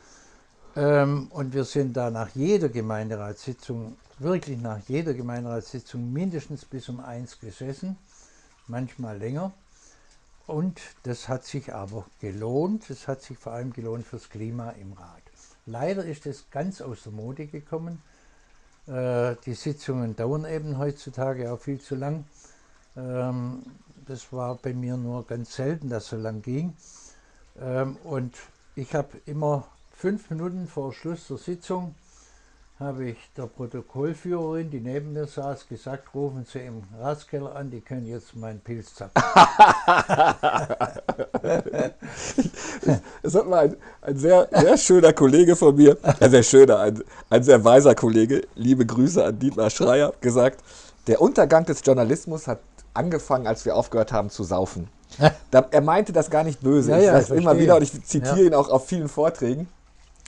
Ähm, 0.76 1.28
und 1.30 1.54
wir 1.54 1.64
sind 1.64 1.96
da 1.96 2.10
nach 2.10 2.30
jeder 2.34 2.68
Gemeinderatssitzung, 2.68 3.96
wirklich 4.18 4.58
nach 4.60 4.80
jeder 4.88 5.14
Gemeinderatssitzung 5.14 6.12
mindestens 6.12 6.64
bis 6.64 6.88
um 6.88 7.00
eins 7.00 7.38
gesessen, 7.38 7.96
manchmal 8.66 9.18
länger. 9.18 9.52
Und 10.46 10.80
das 11.04 11.28
hat 11.28 11.44
sich 11.44 11.72
aber 11.72 12.04
gelohnt. 12.20 12.90
Es 12.90 13.08
hat 13.08 13.22
sich 13.22 13.38
vor 13.38 13.52
allem 13.52 13.72
gelohnt 13.72 14.06
fürs 14.06 14.28
Klima 14.28 14.70
im 14.70 14.92
Rat. 14.92 15.22
Leider 15.66 16.04
ist 16.04 16.26
es 16.26 16.50
ganz 16.50 16.82
aus 16.82 17.04
der 17.04 17.12
Mode 17.12 17.46
gekommen. 17.46 18.02
Äh, 18.86 19.36
die 19.46 19.54
Sitzungen 19.54 20.14
dauern 20.16 20.44
eben 20.44 20.76
heutzutage 20.76 21.50
auch 21.52 21.60
viel 21.60 21.80
zu 21.80 21.94
lang. 21.94 22.24
Ähm, 22.96 23.62
das 24.06 24.32
war 24.32 24.56
bei 24.56 24.74
mir 24.74 24.96
nur 24.96 25.26
ganz 25.26 25.54
selten, 25.54 25.88
dass 25.88 26.08
so 26.08 26.16
lang 26.16 26.42
ging. 26.42 26.74
Ähm, 27.58 27.96
und 28.04 28.34
ich 28.74 28.94
habe 28.94 29.16
immer 29.24 29.66
fünf 29.96 30.30
Minuten 30.30 30.66
vor 30.66 30.92
Schluss 30.92 31.28
der 31.28 31.38
Sitzung 31.38 31.94
habe 32.80 33.10
ich 33.10 33.16
der 33.36 33.44
Protokollführerin, 33.46 34.68
die 34.68 34.80
neben 34.80 35.12
mir 35.12 35.26
saß, 35.26 35.68
gesagt, 35.68 36.12
rufen 36.12 36.44
Sie 36.44 36.58
im 36.58 36.82
Ratskeller 37.00 37.54
an, 37.54 37.70
die 37.70 37.80
können 37.80 38.04
jetzt 38.04 38.34
meinen 38.34 38.58
Pilz 38.60 38.94
zappen. 38.96 39.22
Das 43.22 43.34
hat 43.34 43.46
mal 43.46 43.66
ein, 43.66 43.76
ein 44.02 44.16
sehr, 44.16 44.48
sehr 44.52 44.76
schöner 44.76 45.12
Kollege 45.12 45.54
von 45.54 45.76
mir, 45.76 45.96
ein 46.18 46.30
sehr 46.30 46.42
schöner, 46.42 46.80
ein, 46.80 47.02
ein 47.30 47.44
sehr 47.44 47.64
weiser 47.64 47.94
Kollege, 47.94 48.42
liebe 48.56 48.84
Grüße 48.84 49.24
an 49.24 49.38
Dietmar 49.38 49.70
Schreier, 49.70 50.12
gesagt, 50.20 50.60
der 51.06 51.20
Untergang 51.20 51.64
des 51.64 51.80
Journalismus 51.84 52.48
hat 52.48 52.58
angefangen, 52.92 53.46
als 53.46 53.64
wir 53.64 53.76
aufgehört 53.76 54.12
haben 54.12 54.30
zu 54.30 54.42
saufen. 54.42 54.88
Er 55.70 55.80
meinte 55.80 56.12
das 56.12 56.28
gar 56.28 56.42
nicht 56.42 56.60
böse. 56.60 56.90
Ja, 56.90 56.98
ich 56.98 57.04
ja, 57.04 57.12
sage 57.12 57.24
ich 57.24 57.30
es 57.30 57.36
immer 57.36 57.56
wieder 57.56 57.76
und 57.76 57.82
ich 57.82 58.04
zitiere 58.04 58.40
Ja. 58.40 58.46
ihn 58.46 58.54
auch 58.54 58.68
auf 58.68 58.88
vielen 58.88 59.08
Vorträgen. 59.08 59.68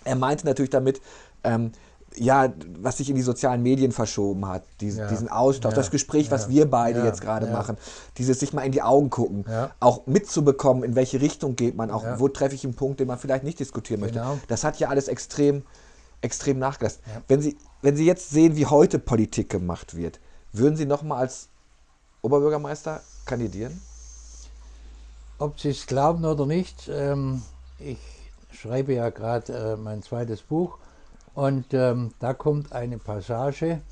Er 0.06 0.16
meinte 0.16 0.46
natürlich 0.46 0.70
damit, 0.70 1.00
ähm, 1.44 1.72
ja, 2.14 2.50
was 2.78 2.96
sich 2.96 3.10
in 3.10 3.16
die 3.16 3.22
sozialen 3.22 3.62
Medien 3.62 3.92
verschoben 3.92 4.46
hat, 4.48 4.62
diese, 4.80 5.00
Ja. 5.02 5.06
diesen 5.08 5.28
Austausch, 5.28 5.72
Ja. 5.72 5.76
das 5.76 5.90
Gespräch, 5.90 6.30
was 6.30 6.44
Ja. 6.44 6.48
wir 6.50 6.70
beide 6.70 7.02
jetzt 7.04 7.20
gerade 7.20 7.46
machen, 7.46 7.76
dieses 8.16 8.40
sich 8.40 8.52
mal 8.54 8.62
in 8.62 8.72
die 8.72 8.80
Augen 8.80 9.10
gucken, 9.10 9.44
auch 9.80 10.06
mitzubekommen, 10.06 10.82
in 10.82 10.94
welche 10.94 11.20
Richtung 11.20 11.56
geht 11.56 11.76
man, 11.76 11.90
auch 11.90 12.04
wo 12.18 12.28
treffe 12.28 12.54
ich 12.54 12.64
einen 12.64 12.74
Punkt, 12.74 13.00
den 13.00 13.08
man 13.08 13.18
vielleicht 13.18 13.44
nicht 13.44 13.60
diskutieren 13.60 14.00
möchte. 14.00 14.18
Genau. 14.20 14.38
Das 14.48 14.64
hat 14.64 14.78
ja 14.78 14.88
alles 14.88 15.08
extrem, 15.08 15.62
extrem 16.22 16.58
nachgelassen. 16.58 17.02
Wenn, 17.28 17.42
Sie, 17.42 17.58
wenn 17.82 17.96
Sie 17.96 18.06
jetzt 18.06 18.30
sehen, 18.30 18.56
wie 18.56 18.64
heute 18.66 18.98
Politik 18.98 19.50
gemacht 19.50 19.94
wird, 19.94 20.18
würden 20.52 20.76
Sie 20.76 20.86
nochmal 20.86 21.18
als 21.18 21.48
Oberbürgermeister 22.22 23.02
kandidieren? 23.26 23.78
Ob 25.38 25.60
Sie 25.60 25.68
es 25.68 25.86
glauben 25.86 26.24
oder 26.24 26.46
nicht, 26.46 26.88
ähm, 26.90 27.42
ich 27.78 27.98
schreibe 28.58 28.94
ja 28.94 29.10
gerade 29.10 29.52
äh, 29.52 29.76
mein 29.76 30.02
zweites 30.02 30.42
Buch 30.42 30.78
und 31.34 31.74
ähm, 31.74 32.12
da 32.18 32.32
kommt 32.32 32.72
eine 32.72 32.98
Passage, 32.98 33.82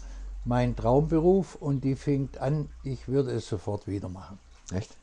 mein 0.45 0.77
Traumberuf, 0.77 1.57
und 1.57 1.85
die 1.85 1.95
fängt 1.95 2.39
an, 2.39 2.69
ich 2.83 3.07
würde 3.09 3.33
es 3.33 3.49
sofort 3.49 3.87
wieder 3.87 4.09
machen, 4.09 4.39
Echt? 4.73 4.97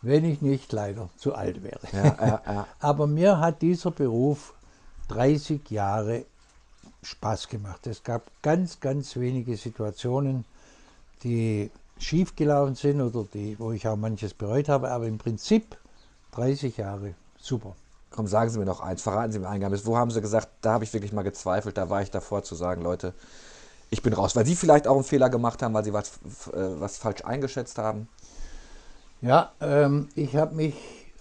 wenn 0.00 0.24
ich 0.24 0.40
nicht 0.40 0.72
leider 0.72 1.08
zu 1.16 1.34
alt 1.34 1.62
wäre. 1.62 1.80
Ja, 1.92 2.04
ja, 2.04 2.42
ja. 2.46 2.66
Aber 2.80 3.06
mir 3.06 3.40
hat 3.40 3.62
dieser 3.62 3.90
Beruf 3.90 4.54
30 5.08 5.70
Jahre 5.70 6.24
Spaß 7.02 7.48
gemacht. 7.48 7.86
Es 7.86 8.02
gab 8.02 8.30
ganz, 8.42 8.80
ganz 8.80 9.16
wenige 9.16 9.56
Situationen, 9.56 10.44
die 11.24 11.70
schief 11.98 12.36
gelaufen 12.36 12.74
sind 12.74 13.00
oder 13.00 13.26
die, 13.32 13.58
wo 13.58 13.72
ich 13.72 13.88
auch 13.88 13.96
manches 13.96 14.34
bereut 14.34 14.68
habe, 14.68 14.90
aber 14.90 15.06
im 15.06 15.18
Prinzip 15.18 15.76
30 16.32 16.76
Jahre 16.76 17.14
super. 17.40 17.74
Komm, 18.10 18.26
sagen 18.26 18.50
Sie 18.50 18.58
mir 18.58 18.64
noch 18.64 18.80
eins, 18.80 19.02
verraten 19.02 19.32
Sie 19.32 19.38
mir 19.38 19.48
Eingabe. 19.48 19.78
Wo 19.84 19.96
haben 19.96 20.10
Sie 20.10 20.20
gesagt, 20.20 20.48
da 20.62 20.72
habe 20.72 20.84
ich 20.84 20.92
wirklich 20.92 21.12
mal 21.12 21.22
gezweifelt, 21.22 21.76
da 21.76 21.90
war 21.90 22.02
ich 22.02 22.10
davor 22.10 22.42
zu 22.42 22.54
sagen, 22.54 22.82
Leute, 22.82 23.14
ich 23.90 24.02
bin 24.02 24.12
raus. 24.12 24.34
Weil 24.34 24.46
Sie 24.46 24.56
vielleicht 24.56 24.86
auch 24.86 24.94
einen 24.94 25.04
Fehler 25.04 25.30
gemacht 25.30 25.62
haben, 25.62 25.74
weil 25.74 25.84
Sie 25.84 25.92
was, 25.92 26.18
äh, 26.52 26.80
was 26.80 26.98
falsch 26.98 27.24
eingeschätzt 27.24 27.78
haben? 27.78 28.08
Ja, 29.20 29.52
ähm, 29.60 30.08
ich 30.14 30.36
habe 30.36 30.54
mich 30.54 30.74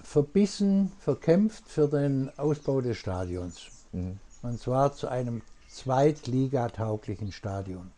verbissen, 0.03 0.91
verkämpft 0.99 1.67
für 1.67 1.87
den 1.87 2.31
Ausbau 2.37 2.79
des 2.81 2.97
Stadions. 2.97 3.67
Mhm. 3.91 4.19
Und 4.41 4.59
zwar 4.59 4.93
zu 4.93 5.07
einem 5.07 5.41
zweitligatauglichen 5.69 7.31
Stadion. 7.31 7.91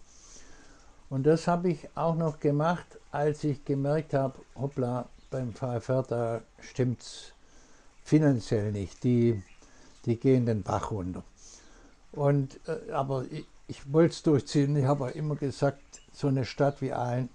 Und 1.09 1.23
das 1.23 1.47
habe 1.47 1.69
ich 1.69 1.89
auch 1.95 2.15
noch 2.15 2.39
gemacht, 2.39 2.85
als 3.11 3.43
ich 3.43 3.65
gemerkt 3.65 4.13
habe, 4.13 4.35
hoppla, 4.55 5.05
beim 5.31 5.53
VfR, 5.53 6.03
da 6.03 6.41
stimmt 6.61 7.01
es 7.01 7.33
finanziell 8.09 8.71
nicht. 8.71 9.03
Die, 9.03 9.41
die 10.05 10.17
gehen 10.17 10.45
den 10.45 10.63
Bach 10.63 10.91
runter. 10.91 11.23
Und, 12.11 12.59
äh, 12.67 12.91
aber 12.91 13.25
ich, 13.29 13.45
ich 13.67 13.93
wollte 13.93 14.13
es 14.13 14.23
durchziehen. 14.23 14.75
Ich 14.75 14.85
habe 14.85 15.11
immer 15.11 15.35
gesagt, 15.35 15.81
so 16.11 16.27
eine 16.27 16.43
Stadt 16.43 16.81
wie 16.81 16.91
Aalen, 16.91 17.29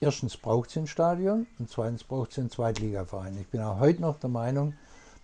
erstens 0.00 0.36
braucht 0.36 0.70
sie 0.70 0.80
ein 0.80 0.86
Stadion 0.86 1.46
und 1.58 1.68
zweitens 1.68 2.04
braucht 2.04 2.32
sie 2.32 2.40
einen 2.40 2.50
Zweitligaverein. 2.50 3.36
Ich 3.38 3.48
bin 3.48 3.60
auch 3.60 3.80
heute 3.80 4.00
noch 4.00 4.18
der 4.18 4.30
Meinung, 4.30 4.74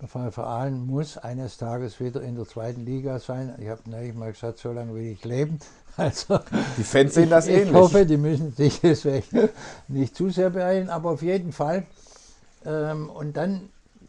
der 0.00 0.08
VfR 0.08 0.46
Aalen 0.46 0.86
muss 0.86 1.16
eines 1.16 1.56
Tages 1.56 1.98
wieder 1.98 2.22
in 2.22 2.36
der 2.36 2.46
zweiten 2.46 2.84
Liga 2.84 3.18
sein. 3.18 3.54
Ich 3.58 3.68
habe 3.68 3.82
neulich 3.86 4.14
mal 4.14 4.32
gesagt, 4.32 4.58
so 4.58 4.72
lange 4.72 4.94
will 4.94 5.06
ich 5.06 5.24
leben. 5.24 5.58
Also, 5.96 6.38
die 6.76 6.84
Fans 6.84 7.14
sehen 7.14 7.28
das 7.28 7.48
ich, 7.48 7.54
ähnlich. 7.54 7.70
Ich 7.70 7.74
hoffe, 7.74 8.06
die 8.06 8.18
müssen 8.18 8.52
sich 8.52 8.80
deswegen 8.82 9.48
nicht 9.88 10.14
zu 10.14 10.30
sehr 10.30 10.50
beeilen, 10.50 10.90
aber 10.90 11.10
auf 11.10 11.22
jeden 11.22 11.50
Fall. 11.50 11.86
Ähm, 12.64 13.10
und 13.10 13.36
dann 13.36 13.68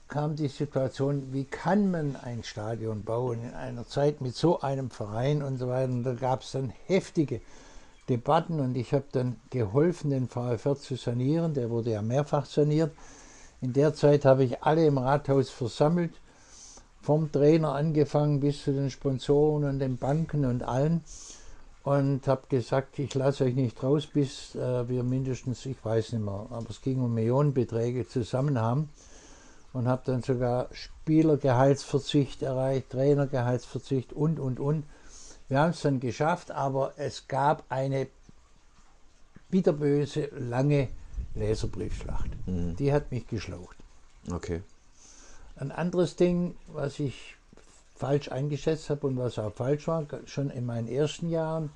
kam 0.09 0.35
die 0.35 0.47
Situation, 0.47 1.31
wie 1.31 1.45
kann 1.45 1.91
man 1.91 2.15
ein 2.15 2.43
Stadion 2.43 3.03
bauen 3.03 3.43
in 3.43 3.53
einer 3.53 3.87
Zeit 3.87 4.21
mit 4.21 4.35
so 4.35 4.59
einem 4.59 4.89
Verein 4.89 5.43
und 5.43 5.57
so 5.57 5.69
weiter. 5.69 5.93
Und 5.93 6.03
da 6.03 6.13
gab 6.13 6.41
es 6.41 6.51
dann 6.51 6.73
heftige 6.87 7.41
Debatten 8.09 8.59
und 8.59 8.75
ich 8.75 8.91
habe 8.91 9.05
dann 9.11 9.35
geholfen, 9.51 10.09
den 10.09 10.27
VfR 10.27 10.75
zu 10.75 10.95
sanieren. 10.95 11.53
Der 11.53 11.69
wurde 11.69 11.91
ja 11.91 12.01
mehrfach 12.01 12.47
saniert. 12.47 12.91
In 13.61 13.71
der 13.73 13.93
Zeit 13.93 14.25
habe 14.25 14.43
ich 14.43 14.63
alle 14.63 14.87
im 14.87 14.97
Rathaus 14.97 15.51
versammelt, 15.51 16.13
vom 17.01 17.31
Trainer 17.31 17.75
angefangen 17.75 18.39
bis 18.39 18.63
zu 18.63 18.73
den 18.73 18.89
Sponsoren 18.89 19.63
und 19.63 19.77
den 19.77 19.97
Banken 19.97 20.45
und 20.45 20.63
allen. 20.63 21.01
Und 21.83 22.27
habe 22.27 22.41
gesagt, 22.49 22.97
ich 22.97 23.13
lasse 23.13 23.43
euch 23.43 23.55
nicht 23.55 23.81
raus, 23.83 24.07
bis 24.07 24.55
äh, 24.55 24.89
wir 24.89 25.03
mindestens, 25.03 25.65
ich 25.65 25.77
weiß 25.83 26.13
nicht 26.13 26.25
mehr, 26.25 26.47
aber 26.49 26.69
es 26.69 26.81
ging 26.81 26.99
um 27.01 27.13
Millionenbeträge 27.13 28.07
zusammen 28.07 28.59
haben. 28.59 28.89
Und 29.71 29.87
habe 29.87 30.01
dann 30.05 30.23
sogar 30.23 30.67
Spielergehaltsverzicht 30.71 32.41
erreicht, 32.41 32.89
Trainergehaltsverzicht 32.89 34.13
und, 34.13 34.39
und, 34.39 34.59
und. 34.59 34.83
Wir 35.47 35.59
haben 35.59 35.71
es 35.71 35.81
dann 35.81 35.99
geschafft, 35.99 36.51
aber 36.51 36.93
es 36.97 37.27
gab 37.27 37.63
eine 37.69 38.07
bitterböse, 39.49 40.29
lange 40.37 40.89
Leserbriefschlacht. 41.35 42.29
Mhm. 42.47 42.75
Die 42.75 42.91
hat 42.93 43.11
mich 43.11 43.27
geschlaucht. 43.27 43.77
Okay. 44.31 44.61
Ein 45.55 45.71
anderes 45.71 46.15
Ding, 46.15 46.55
was 46.67 46.99
ich 46.99 47.35
falsch 47.95 48.31
eingeschätzt 48.31 48.89
habe 48.89 49.07
und 49.07 49.17
was 49.17 49.37
auch 49.37 49.53
falsch 49.53 49.87
war, 49.87 50.05
schon 50.25 50.49
in 50.49 50.65
meinen 50.65 50.87
ersten 50.87 51.29
Jahren, 51.29 51.71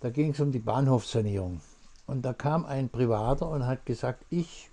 da 0.00 0.10
ging 0.10 0.30
es 0.30 0.40
um 0.40 0.52
die 0.52 0.58
Bahnhofssanierung. 0.58 1.60
Und 2.06 2.22
da 2.22 2.32
kam 2.32 2.64
ein 2.64 2.88
Privater 2.88 3.48
und 3.48 3.66
hat 3.66 3.84
gesagt, 3.84 4.24
ich 4.30 4.70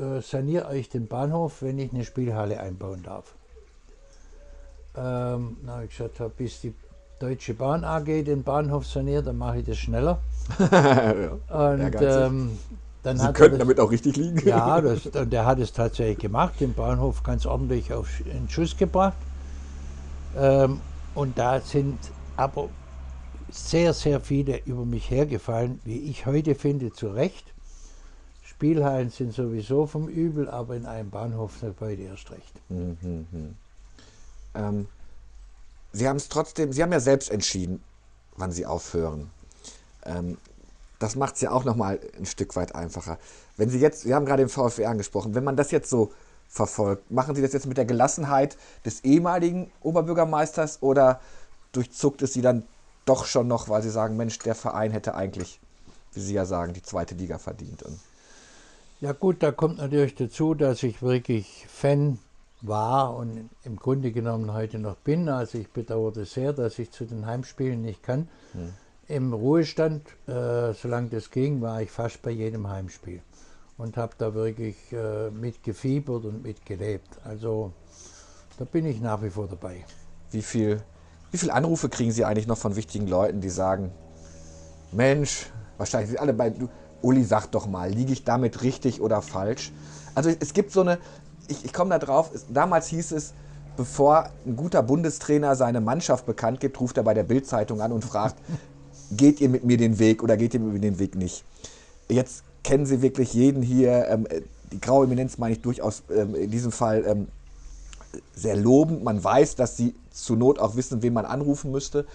äh, 0.00 0.20
saniere 0.20 0.68
euch 0.68 0.88
den 0.88 1.06
Bahnhof, 1.06 1.62
wenn 1.62 1.78
ich 1.78 1.92
eine 1.92 2.04
Spielhalle 2.04 2.60
einbauen 2.60 3.02
darf. 3.02 3.34
Ähm, 4.96 5.56
na, 5.64 5.74
habe 5.74 5.84
ich 5.84 5.96
gesagt, 5.96 6.36
bis 6.36 6.60
die 6.62 6.74
Deutsche 7.20 7.54
Bahn 7.54 7.84
AG 7.84 8.06
den 8.24 8.42
Bahnhof 8.42 8.86
saniert, 8.86 9.26
dann 9.26 9.36
mache 9.38 9.58
ich 9.58 9.66
das 9.66 9.76
schneller. 9.76 10.18
ja, 10.58 11.32
und 11.48 11.96
ähm, 12.00 12.58
dann 13.02 13.16
Sie 13.18 13.32
könnten 13.32 13.52
das, 13.52 13.58
damit 13.58 13.80
auch 13.80 13.90
richtig 13.90 14.16
liegen. 14.16 14.46
ja, 14.46 14.80
das, 14.80 15.06
und 15.06 15.32
der 15.32 15.46
hat 15.46 15.58
es 15.58 15.72
tatsächlich 15.72 16.18
gemacht, 16.18 16.60
den 16.60 16.74
Bahnhof 16.74 17.22
ganz 17.22 17.46
ordentlich 17.46 17.92
auf 17.92 18.08
in 18.26 18.48
Schuss 18.48 18.76
gebracht. 18.76 19.16
Ähm, 20.36 20.80
und 21.14 21.38
da 21.38 21.60
sind 21.60 21.98
aber 22.36 22.68
sehr, 23.50 23.92
sehr 23.92 24.20
viele 24.20 24.58
über 24.64 24.84
mich 24.84 25.10
hergefallen, 25.10 25.80
wie 25.84 25.98
ich 26.10 26.26
heute 26.26 26.54
finde, 26.54 26.92
zu 26.92 27.08
Recht. 27.08 27.52
Spielhallen 28.60 29.08
sind 29.08 29.32
sowieso 29.32 29.86
vom 29.86 30.06
Übel, 30.06 30.46
aber 30.46 30.76
in 30.76 30.84
einem 30.84 31.08
Bahnhof 31.08 31.62
heute 31.80 32.02
erst 32.02 32.30
recht. 32.30 32.52
Mhm, 32.68 33.26
mh. 33.32 33.48
ähm, 34.54 34.88
Sie 35.92 36.06
haben 36.06 36.18
es 36.18 36.28
trotzdem, 36.28 36.70
Sie 36.70 36.82
haben 36.82 36.92
ja 36.92 37.00
selbst 37.00 37.30
entschieden, 37.30 37.82
wann 38.36 38.52
Sie 38.52 38.66
aufhören. 38.66 39.30
Ähm, 40.04 40.36
das 40.98 41.16
macht 41.16 41.36
es 41.36 41.40
ja 41.40 41.52
auch 41.52 41.64
nochmal 41.64 42.00
ein 42.18 42.26
Stück 42.26 42.54
weit 42.54 42.74
einfacher. 42.74 43.16
Wenn 43.56 43.70
Sie 43.70 43.78
jetzt, 43.78 44.02
Sie 44.02 44.14
haben 44.14 44.26
gerade 44.26 44.42
den 44.42 44.50
VfR 44.50 44.90
angesprochen, 44.90 45.34
wenn 45.34 45.42
man 45.42 45.56
das 45.56 45.70
jetzt 45.70 45.88
so 45.88 46.12
verfolgt, 46.46 47.10
machen 47.10 47.34
Sie 47.34 47.40
das 47.40 47.54
jetzt 47.54 47.66
mit 47.66 47.78
der 47.78 47.86
Gelassenheit 47.86 48.58
des 48.84 49.04
ehemaligen 49.04 49.72
Oberbürgermeisters 49.80 50.82
oder 50.82 51.22
durchzuckt 51.72 52.20
es 52.20 52.34
Sie 52.34 52.42
dann 52.42 52.64
doch 53.06 53.24
schon 53.24 53.48
noch, 53.48 53.70
weil 53.70 53.82
Sie 53.82 53.88
sagen, 53.88 54.18
Mensch, 54.18 54.38
der 54.40 54.54
Verein 54.54 54.90
hätte 54.90 55.14
eigentlich, 55.14 55.60
wie 56.12 56.20
Sie 56.20 56.34
ja 56.34 56.44
sagen, 56.44 56.74
die 56.74 56.82
zweite 56.82 57.14
Liga 57.14 57.38
verdient? 57.38 57.84
Und 57.84 57.98
ja 59.00 59.12
gut, 59.12 59.42
da 59.42 59.52
kommt 59.52 59.78
natürlich 59.78 60.14
dazu, 60.14 60.54
dass 60.54 60.82
ich 60.82 61.02
wirklich 61.02 61.66
Fan 61.68 62.18
war 62.62 63.16
und 63.16 63.48
im 63.64 63.76
Grunde 63.76 64.12
genommen 64.12 64.52
heute 64.52 64.78
noch 64.78 64.96
bin. 64.96 65.28
Also 65.28 65.58
ich 65.58 65.70
bedauere 65.70 66.12
das 66.12 66.32
sehr, 66.32 66.52
dass 66.52 66.78
ich 66.78 66.90
zu 66.90 67.06
den 67.06 67.26
Heimspielen 67.26 67.80
nicht 67.80 68.02
kann. 68.02 68.28
Hm. 68.52 68.72
Im 69.08 69.32
Ruhestand, 69.32 70.02
äh, 70.28 70.72
solange 70.74 71.08
das 71.08 71.30
ging, 71.30 71.60
war 71.62 71.82
ich 71.82 71.90
fast 71.90 72.22
bei 72.22 72.30
jedem 72.30 72.68
Heimspiel 72.68 73.22
und 73.78 73.96
habe 73.96 74.12
da 74.18 74.34
wirklich 74.34 74.76
äh, 74.92 75.30
mitgefiebert 75.30 76.24
und 76.26 76.42
mitgelebt. 76.42 77.08
Also 77.24 77.72
da 78.58 78.64
bin 78.64 78.84
ich 78.84 79.00
nach 79.00 79.22
wie 79.22 79.30
vor 79.30 79.48
dabei. 79.48 79.84
Wie 80.30 80.42
viel, 80.42 80.82
wie 81.30 81.38
viele 81.38 81.54
Anrufe 81.54 81.88
kriegen 81.88 82.12
Sie 82.12 82.24
eigentlich 82.24 82.46
noch 82.46 82.58
von 82.58 82.76
wichtigen 82.76 83.08
Leuten, 83.08 83.40
die 83.40 83.48
sagen, 83.48 83.90
Mensch, 84.92 85.46
wahrscheinlich 85.78 86.10
sind 86.10 86.20
alle 86.20 86.34
bei, 86.34 86.52
Uli, 87.02 87.24
sag 87.24 87.48
doch 87.48 87.66
mal, 87.66 87.90
liege 87.90 88.12
ich 88.12 88.24
damit 88.24 88.62
richtig 88.62 89.00
oder 89.00 89.22
falsch? 89.22 89.72
Also 90.14 90.30
es 90.38 90.52
gibt 90.52 90.72
so 90.72 90.82
eine, 90.82 90.98
ich, 91.48 91.64
ich 91.64 91.72
komme 91.72 91.90
da 91.90 91.98
drauf, 91.98 92.30
damals 92.48 92.88
hieß 92.88 93.12
es, 93.12 93.32
bevor 93.76 94.30
ein 94.46 94.56
guter 94.56 94.82
Bundestrainer 94.82 95.56
seine 95.56 95.80
Mannschaft 95.80 96.26
bekannt 96.26 96.60
gibt, 96.60 96.80
ruft 96.80 96.96
er 96.96 97.02
bei 97.02 97.14
der 97.14 97.24
Bildzeitung 97.24 97.80
an 97.80 97.92
und 97.92 98.04
fragt, 98.04 98.36
geht 99.10 99.40
ihr 99.40 99.48
mit 99.48 99.64
mir 99.64 99.76
den 99.76 99.98
Weg 99.98 100.22
oder 100.22 100.36
geht 100.36 100.54
ihr 100.54 100.60
mit 100.60 100.72
mir 100.72 100.80
den 100.80 100.98
Weg 100.98 101.14
nicht? 101.14 101.44
Jetzt 102.08 102.44
kennen 102.62 102.86
Sie 102.86 103.02
wirklich 103.02 103.32
jeden 103.32 103.62
hier, 103.62 104.06
ähm, 104.08 104.26
die 104.72 104.80
graue 104.80 105.04
Eminenz 105.04 105.38
meine 105.38 105.54
ich 105.54 105.62
durchaus 105.62 106.02
ähm, 106.14 106.34
in 106.34 106.50
diesem 106.50 106.72
Fall 106.72 107.04
ähm, 107.06 107.28
sehr 108.34 108.56
lobend. 108.56 109.02
Man 109.02 109.22
weiß, 109.22 109.56
dass 109.56 109.76
Sie 109.76 109.94
zur 110.10 110.36
Not 110.36 110.58
auch 110.58 110.76
wissen, 110.76 111.02
wen 111.02 111.12
man 111.12 111.24
anrufen 111.24 111.70
müsste. 111.70 112.06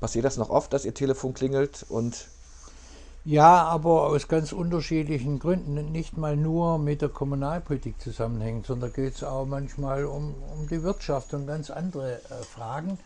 Passiert 0.00 0.24
das 0.24 0.36
noch 0.36 0.50
oft, 0.50 0.72
dass 0.72 0.84
Ihr 0.84 0.94
Telefon 0.94 1.34
klingelt 1.34 1.86
und 1.88 2.28
ja, 3.26 3.64
aber 3.64 4.04
aus 4.04 4.28
ganz 4.28 4.52
unterschiedlichen 4.52 5.40
Gründen, 5.40 5.90
nicht 5.90 6.16
mal 6.16 6.36
nur 6.36 6.78
mit 6.78 7.02
der 7.02 7.08
Kommunalpolitik 7.08 8.00
zusammenhängt, 8.00 8.66
sondern 8.66 8.92
geht 8.92 9.16
es 9.16 9.24
auch 9.24 9.46
manchmal 9.46 10.04
um, 10.04 10.34
um 10.56 10.68
die 10.68 10.84
Wirtschaft 10.84 11.34
und 11.34 11.48
ganz 11.48 11.70
andere 11.70 12.14
äh, 12.14 12.44
Fragen. 12.44 12.98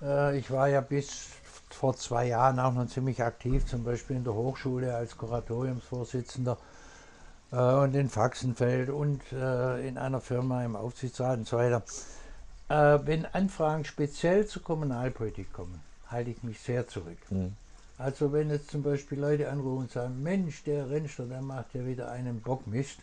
Äh, 0.00 0.38
ich 0.38 0.52
war 0.52 0.68
ja 0.68 0.80
bis 0.80 1.30
vor 1.70 1.96
zwei 1.96 2.28
Jahren 2.28 2.60
auch 2.60 2.72
noch 2.72 2.86
ziemlich 2.86 3.20
aktiv, 3.20 3.66
zum 3.66 3.82
Beispiel 3.82 4.16
in 4.16 4.24
der 4.24 4.34
Hochschule 4.34 4.94
als 4.94 5.16
Kuratoriumsvorsitzender 5.16 6.56
äh, 7.50 7.56
und 7.56 7.96
in 7.96 8.08
Faxenfeld 8.08 8.90
und 8.90 9.20
äh, 9.32 9.88
in 9.88 9.98
einer 9.98 10.20
Firma 10.20 10.64
im 10.64 10.76
Aufsichtsrat 10.76 11.38
und 11.38 11.48
so 11.48 11.56
weiter. 11.56 11.82
Äh, 12.68 13.06
wenn 13.06 13.26
Anfragen 13.26 13.84
speziell 13.84 14.46
zur 14.46 14.62
Kommunalpolitik 14.62 15.52
kommen, 15.52 15.80
halte 16.06 16.30
ich 16.30 16.44
mich 16.44 16.60
sehr 16.60 16.86
zurück. 16.86 17.18
Mhm. 17.30 17.56
Also 17.98 18.32
wenn 18.32 18.48
jetzt 18.50 18.70
zum 18.70 18.82
Beispiel 18.82 19.18
Leute 19.18 19.50
anrufen 19.50 19.82
und 19.82 19.90
sagen, 19.90 20.22
Mensch, 20.22 20.62
der 20.62 20.88
Rennster, 20.88 21.26
der 21.26 21.42
macht 21.42 21.74
ja 21.74 21.84
wieder 21.84 22.10
einen 22.12 22.40
Bockmist, 22.40 23.00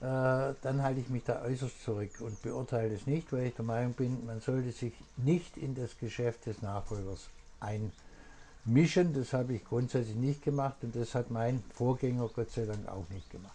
äh, 0.00 0.52
dann 0.62 0.82
halte 0.82 1.00
ich 1.00 1.08
mich 1.08 1.22
da 1.24 1.42
äußerst 1.42 1.84
zurück 1.84 2.10
und 2.20 2.42
beurteile 2.42 2.92
es 2.92 3.06
nicht, 3.06 3.32
weil 3.32 3.46
ich 3.46 3.54
der 3.54 3.64
Meinung 3.64 3.92
bin, 3.92 4.26
man 4.26 4.40
sollte 4.40 4.72
sich 4.72 4.92
nicht 5.16 5.56
in 5.56 5.76
das 5.76 5.96
Geschäft 5.98 6.46
des 6.46 6.60
Nachfolgers 6.60 7.28
einmischen. 7.60 9.14
Das 9.14 9.32
habe 9.32 9.54
ich 9.54 9.64
grundsätzlich 9.64 10.16
nicht 10.16 10.42
gemacht 10.42 10.76
und 10.82 10.96
das 10.96 11.14
hat 11.14 11.30
mein 11.30 11.62
Vorgänger 11.74 12.28
Gott 12.34 12.50
sei 12.50 12.66
Dank 12.66 12.88
auch 12.88 13.08
nicht 13.10 13.30
gemacht. 13.30 13.54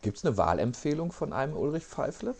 Gibt 0.00 0.16
es 0.16 0.24
eine 0.24 0.36
Wahlempfehlung 0.36 1.12
von 1.12 1.34
einem 1.34 1.56
Ulrich 1.56 1.84
Pfeifle? 1.84 2.34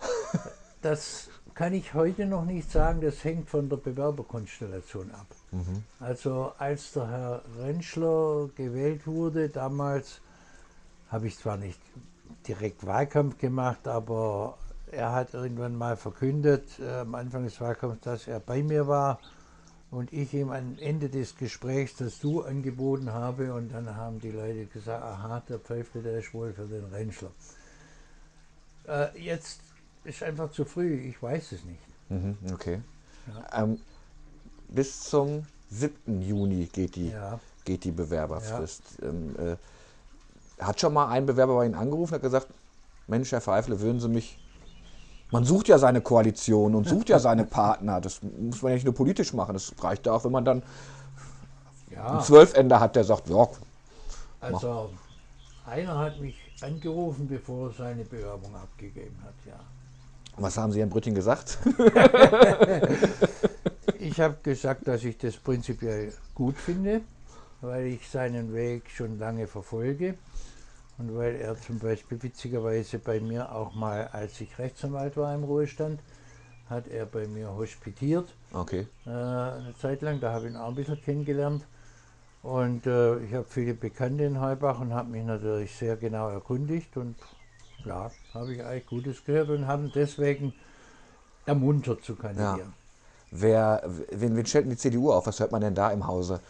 Das 0.84 1.30
kann 1.54 1.72
ich 1.72 1.94
heute 1.94 2.26
noch 2.26 2.44
nicht 2.44 2.70
sagen, 2.70 3.00
das 3.00 3.24
hängt 3.24 3.48
von 3.48 3.70
der 3.70 3.78
Bewerberkonstellation 3.78 5.10
ab. 5.12 5.26
Mhm. 5.50 5.82
Also 5.98 6.52
als 6.58 6.92
der 6.92 7.08
Herr 7.08 7.42
Rentschler 7.58 8.50
gewählt 8.54 9.06
wurde, 9.06 9.48
damals 9.48 10.20
habe 11.08 11.26
ich 11.26 11.38
zwar 11.38 11.56
nicht 11.56 11.80
direkt 12.46 12.84
Wahlkampf 12.86 13.38
gemacht, 13.38 13.88
aber 13.88 14.58
er 14.90 15.12
hat 15.12 15.32
irgendwann 15.32 15.74
mal 15.74 15.96
verkündet, 15.96 16.78
äh, 16.80 17.00
am 17.00 17.14
Anfang 17.14 17.44
des 17.44 17.58
Wahlkampfs, 17.62 18.02
dass 18.02 18.28
er 18.28 18.40
bei 18.40 18.62
mir 18.62 18.86
war 18.86 19.20
und 19.90 20.12
ich 20.12 20.34
ihm 20.34 20.50
am 20.50 20.76
Ende 20.78 21.08
des 21.08 21.34
Gesprächs 21.34 21.96
das 21.96 22.18
Du 22.18 22.42
angeboten 22.42 23.10
habe 23.10 23.54
und 23.54 23.72
dann 23.72 23.96
haben 23.96 24.20
die 24.20 24.32
Leute 24.32 24.66
gesagt, 24.66 25.02
aha, 25.02 25.42
der 25.48 25.60
Pfeifle, 25.60 26.02
der 26.02 26.18
ist 26.18 26.34
wohl 26.34 26.52
für 26.52 26.66
den 26.66 26.84
Rentschler. 26.84 27.30
Äh, 28.86 29.18
jetzt 29.18 29.60
ist 30.04 30.22
einfach 30.22 30.50
zu 30.50 30.64
früh, 30.64 30.94
ich 30.94 31.22
weiß 31.22 31.52
es 31.52 31.64
nicht. 31.64 31.80
Mhm, 32.08 32.36
okay. 32.52 32.80
Ähm, 33.52 33.78
bis 34.68 35.00
zum 35.04 35.46
7. 35.70 36.20
Juni 36.22 36.66
geht 36.66 36.96
die, 36.96 37.10
Ja. 37.10 37.40
geht 37.64 37.84
die 37.84 37.90
Bewerberfrist. 37.90 38.82
Ähm, 39.02 39.34
äh, 39.38 39.56
hat 40.62 40.80
schon 40.80 40.92
mal 40.92 41.08
ein 41.08 41.26
Bewerber 41.26 41.56
bei 41.56 41.66
Ihnen 41.66 41.74
angerufen 41.74 42.12
und 42.12 42.16
hat 42.16 42.22
gesagt, 42.22 42.48
Mensch, 43.06 43.32
Herr 43.32 43.40
Pfeifle, 43.40 43.80
würden 43.80 44.00
Sie 44.00 44.08
mich... 44.08 44.38
Man 45.30 45.44
sucht 45.44 45.66
ja 45.68 45.78
seine 45.78 46.00
Koalition 46.00 46.74
und 46.74 46.86
sucht 46.88 47.08
ja 47.08 47.18
seine 47.18 47.44
Partner. 47.60 48.00
Das 48.00 48.22
muss 48.22 48.62
man 48.62 48.70
ja 48.70 48.74
nicht 48.76 48.84
nur 48.84 48.94
politisch 48.94 49.32
machen. 49.32 49.54
Das 49.54 49.74
reicht 49.82 50.06
ja 50.06 50.12
auch, 50.12 50.24
wenn 50.24 50.32
man 50.32 50.44
dann 50.44 50.62
Ja. 51.90 52.06
einen 52.12 52.20
Zwölfender 52.20 52.78
hat, 52.78 52.94
der 52.94 53.04
sagt, 53.04 53.28
ja, 53.28 53.48
Also 54.40 54.90
einer 55.66 55.98
hat 55.98 56.20
mich 56.20 56.36
angerufen, 56.60 57.26
bevor 57.26 57.68
er 57.68 57.74
seine 57.74 58.04
Bewerbung 58.04 58.54
abgegeben 58.54 59.16
hat, 59.24 59.34
ja. 59.46 59.58
Was 60.36 60.56
haben 60.56 60.72
Sie 60.72 60.80
Herrn 60.80 60.90
Brütting 60.90 61.14
gesagt? 61.14 61.58
Ich 63.98 64.20
habe 64.20 64.36
gesagt, 64.42 64.86
dass 64.86 65.02
ich 65.04 65.16
das 65.18 65.36
prinzipiell 65.36 66.12
gut 66.34 66.56
finde, 66.56 67.00
weil 67.60 67.86
ich 67.86 68.08
seinen 68.08 68.52
Weg 68.54 68.90
schon 68.90 69.18
lange 69.18 69.46
verfolge 69.46 70.14
und 70.98 71.16
weil 71.16 71.36
er 71.36 71.58
zum 71.60 71.78
Beispiel 71.78 72.22
witzigerweise 72.22 72.98
bei 72.98 73.18
mir 73.20 73.50
auch 73.52 73.74
mal, 73.74 74.08
als 74.12 74.40
ich 74.40 74.58
Rechtsanwalt 74.58 75.16
war 75.16 75.34
im 75.34 75.44
Ruhestand, 75.44 76.00
hat 76.68 76.86
er 76.88 77.06
bei 77.06 77.26
mir 77.26 77.54
hospitiert, 77.54 78.28
Okay. 78.52 78.86
äh, 79.06 79.10
eine 79.10 79.74
Zeit 79.80 80.02
lang, 80.02 80.20
da 80.20 80.32
habe 80.32 80.46
ich 80.46 80.52
ihn 80.52 80.56
auch 80.58 80.68
ein 80.68 80.74
bisschen 80.74 81.00
kennengelernt. 81.00 81.64
Und 82.42 82.86
äh, 82.86 83.18
ich 83.20 83.32
habe 83.32 83.46
viele 83.48 83.72
Bekannte 83.74 84.24
in 84.24 84.38
Heubach 84.40 84.80
und 84.80 84.92
habe 84.92 85.08
mich 85.10 85.24
natürlich 85.24 85.74
sehr 85.74 85.96
genau 85.96 86.28
erkundigt 86.28 86.96
und 86.98 87.16
ja, 87.84 88.10
habe 88.32 88.54
ich 88.54 88.64
eigentlich 88.64 88.86
Gutes 88.86 89.24
gehört 89.24 89.50
und 89.50 89.66
haben 89.66 89.90
deswegen 89.94 90.54
ermuntert 91.46 92.04
zu 92.04 92.16
kandidieren. 92.16 92.72
Wer, 93.30 93.82
wen, 94.10 94.36
wen 94.36 94.46
stellt 94.46 94.64
denn 94.64 94.70
die 94.70 94.76
CDU 94.76 95.12
auf? 95.12 95.26
Was 95.26 95.40
hört 95.40 95.52
man 95.52 95.60
denn 95.60 95.74
da 95.74 95.90
im 95.90 96.06
Hause? 96.06 96.40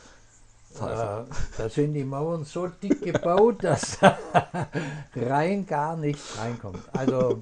Äh, 0.76 1.24
da 1.56 1.68
sind 1.68 1.94
die 1.94 2.04
Mauern 2.04 2.44
so 2.44 2.66
dick 2.66 3.00
gebaut, 3.00 3.56
dass 3.62 3.98
rein 5.14 5.66
gar 5.66 5.96
nichts 5.96 6.36
reinkommt. 6.36 6.82
Also 6.92 7.40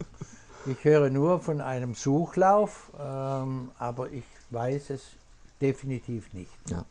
ich 0.66 0.84
höre 0.84 1.10
nur 1.10 1.40
von 1.40 1.60
einem 1.60 1.94
Suchlauf, 1.94 2.92
ähm, 3.00 3.70
aber 3.78 4.10
ich 4.10 4.24
weiß 4.50 4.90
es 4.90 5.02
definitiv 5.60 6.32
nicht. 6.34 6.52
Ja. 6.68 6.84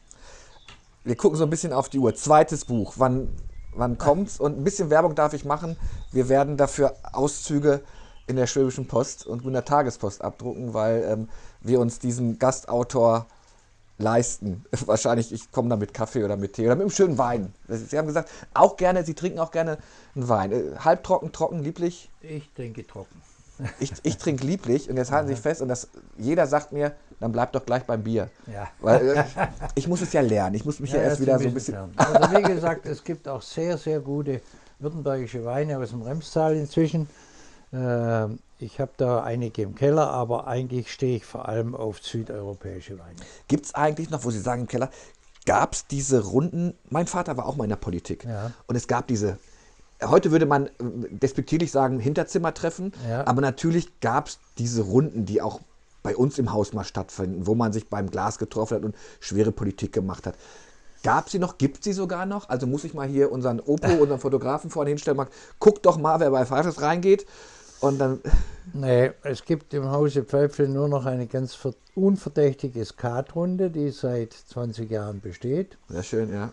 Wir 1.04 1.16
gucken 1.16 1.38
so 1.38 1.44
ein 1.44 1.50
bisschen 1.50 1.74
auf 1.74 1.90
die 1.90 2.00
Uhr. 2.00 2.14
Zweites 2.16 2.66
Buch. 2.66 2.94
Wann, 2.98 3.30
wann 3.74 3.98
kommt's? 3.98 4.40
Und 4.40 4.58
ein 4.58 4.64
bisschen 4.64 4.90
Werbung 4.90 5.16
darf 5.16 5.34
ich 5.34 5.46
machen. 5.46 5.78
Wir 6.12 6.30
werden 6.30 6.58
dafür 6.58 6.96
Auszüge 7.14 7.82
in 8.28 8.36
der 8.36 8.48
Schwäbischen 8.48 8.88
Post 8.88 9.26
und 9.26 9.46
in 9.46 9.54
der 9.54 9.66
Tagespost 9.66 10.22
abdrucken, 10.24 10.74
weil 10.74 11.04
ähm, 11.04 11.30
wir 11.62 11.80
uns 11.80 12.00
diesen 12.00 12.40
Gastautor 12.40 13.28
leisten. 13.98 14.66
Wahrscheinlich, 14.86 15.32
ich 15.32 15.52
komme 15.52 15.70
da 15.70 15.76
mit 15.76 15.94
Kaffee 15.94 16.24
oder 16.24 16.38
mit 16.38 16.54
Tee 16.54 16.66
oder 16.66 16.76
mit 16.76 16.84
einem 16.84 16.92
schönen 16.92 17.18
Wein. 17.18 17.54
Sie 17.68 17.98
haben 17.98 18.08
gesagt, 18.08 18.30
auch 18.54 18.78
gerne, 18.78 19.04
Sie 19.04 19.14
trinken 19.14 19.40
auch 19.40 19.52
gerne 19.52 19.78
einen 20.16 20.30
Wein. 20.30 20.52
Äh, 20.52 20.78
Halbtrocken, 20.80 21.32
trocken, 21.32 21.64
lieblich. 21.64 22.10
Ich 22.22 22.52
trinke 22.54 22.86
trocken. 22.86 23.22
Ich, 23.80 23.94
ich 24.04 24.18
trinke 24.18 24.46
lieblich 24.46 24.90
und 24.90 24.98
jetzt 24.98 25.12
halten 25.12 25.28
Sie 25.28 25.34
sich 25.34 25.42
fest 25.42 25.62
und 25.62 25.68
das, 25.68 25.88
jeder 26.18 26.48
sagt 26.48 26.72
mir, 26.72 26.94
dann 27.20 27.32
bleib 27.32 27.52
doch 27.52 27.66
gleich 27.66 27.84
beim 27.84 28.04
Bier. 28.04 28.30
Ja. 28.52 28.68
Weil 28.80 29.18
äh, 29.18 29.24
ich 29.76 29.88
muss 29.88 30.02
es 30.02 30.12
ja 30.14 30.22
lernen. 30.22 30.56
Ich 30.56 30.66
muss 30.66 30.80
mich 30.80 30.92
ja, 30.92 31.00
erst 31.00 31.14
das 31.14 31.22
wieder 31.22 31.40
so 31.40 31.48
ein 31.48 31.54
bisschen. 31.54 31.78
Also 31.96 32.36
wie 32.36 32.42
gesagt, 32.42 32.86
es 32.86 33.04
gibt 33.04 33.28
auch 33.28 33.42
sehr, 33.42 33.78
sehr 33.78 34.00
gute 34.00 34.42
württembergische 34.80 35.46
Weine 35.46 35.78
aus 35.78 35.92
dem 35.92 36.02
Remstal 36.02 36.56
inzwischen. 36.56 37.08
Ähm, 37.74 38.40
ich 38.58 38.80
habe 38.80 38.92
da 38.98 39.24
einige 39.24 39.64
im 39.64 39.76
Keller, 39.76 40.10
aber 40.10 40.48
eigentlich 40.48 40.92
stehe 40.92 41.18
ich 41.18 41.26
vor 41.26 41.48
allem 41.48 41.76
auf 41.76 42.00
südeuropäische 42.00 42.98
Weine. 43.00 43.16
Gibt 43.48 43.66
es 43.66 43.76
eigentlich 43.76 44.10
noch, 44.10 44.24
wo 44.24 44.32
Sie 44.32 44.40
sagen 44.40 44.62
im 44.62 44.68
Keller, 44.68 44.90
gab 45.46 45.74
es 45.74 45.88
diese 45.88 46.24
Runden? 46.24 46.74
Mein 46.90 47.08
Vater 47.08 47.38
war 47.38 47.46
auch 47.46 47.56
mal 47.56 47.64
in 47.64 47.70
der 47.70 47.78
Politik. 47.78 48.26
Ja. 48.26 48.52
Und 48.68 48.76
es 48.76 48.88
gab 48.88 49.08
diese, 49.08 49.38
heute 50.06 50.32
würde 50.32 50.46
man 50.46 50.68
äh, 50.68 50.70
despektierlich 51.12 51.72
sagen, 51.72 52.00
Hinterzimmertreffen. 52.00 52.94
Ja. 53.10 53.26
Aber 53.28 53.42
natürlich 53.42 54.00
gab 54.00 54.28
es 54.28 54.40
diese 54.58 54.82
Runden, 54.84 55.26
die 55.26 55.42
auch 55.42 55.60
bei 56.04 56.16
uns 56.16 56.40
im 56.40 56.52
Haus 56.52 56.74
mal 56.74 56.84
stattfinden, 56.84 57.46
wo 57.48 57.54
man 57.56 57.74
sich 57.74 57.88
beim 57.90 58.10
Glas 58.10 58.38
getroffen 58.40 58.78
hat 58.78 58.84
und 58.84 58.96
schwere 59.20 59.52
Politik 59.52 59.94
gemacht 59.94 60.26
hat. 60.26 60.36
Gab 61.04 61.30
sie 61.30 61.40
noch? 61.40 61.58
Gibt 61.58 61.84
sie 61.84 61.94
sogar 61.94 62.26
noch? 62.26 62.50
Also 62.50 62.68
muss 62.68 62.84
ich 62.84 62.94
mal 62.94 63.08
hier 63.08 63.32
unseren 63.32 63.60
Opo, 63.60 63.88
unseren 64.02 64.20
Fotografen 64.20 64.70
vorne 64.70 64.90
hinstellen, 64.90 65.18
mal, 65.18 65.28
guck 65.60 65.82
doch 65.84 65.98
mal, 65.98 66.20
wer 66.20 66.32
bei 66.32 66.46
Pfeifers 66.46 66.82
reingeht. 66.82 67.26
Und 67.80 67.98
dann, 68.00 68.20
Nee, 68.74 69.12
es 69.24 69.44
gibt 69.44 69.74
im 69.74 69.90
Hause 69.90 70.24
Pfeifle 70.24 70.70
nur 70.70 70.88
noch 70.88 71.06
eine 71.06 71.26
ganz 71.28 71.56
ver- 71.56 71.74
unverdächtige 71.96 72.86
Skatrunde, 72.86 73.70
die 73.72 73.90
seit 73.90 74.34
20 74.34 74.90
Jahren 74.90 75.20
besteht. 75.20 75.78
sehr 75.90 76.04
schön, 76.04 76.32
ja. 76.34 76.52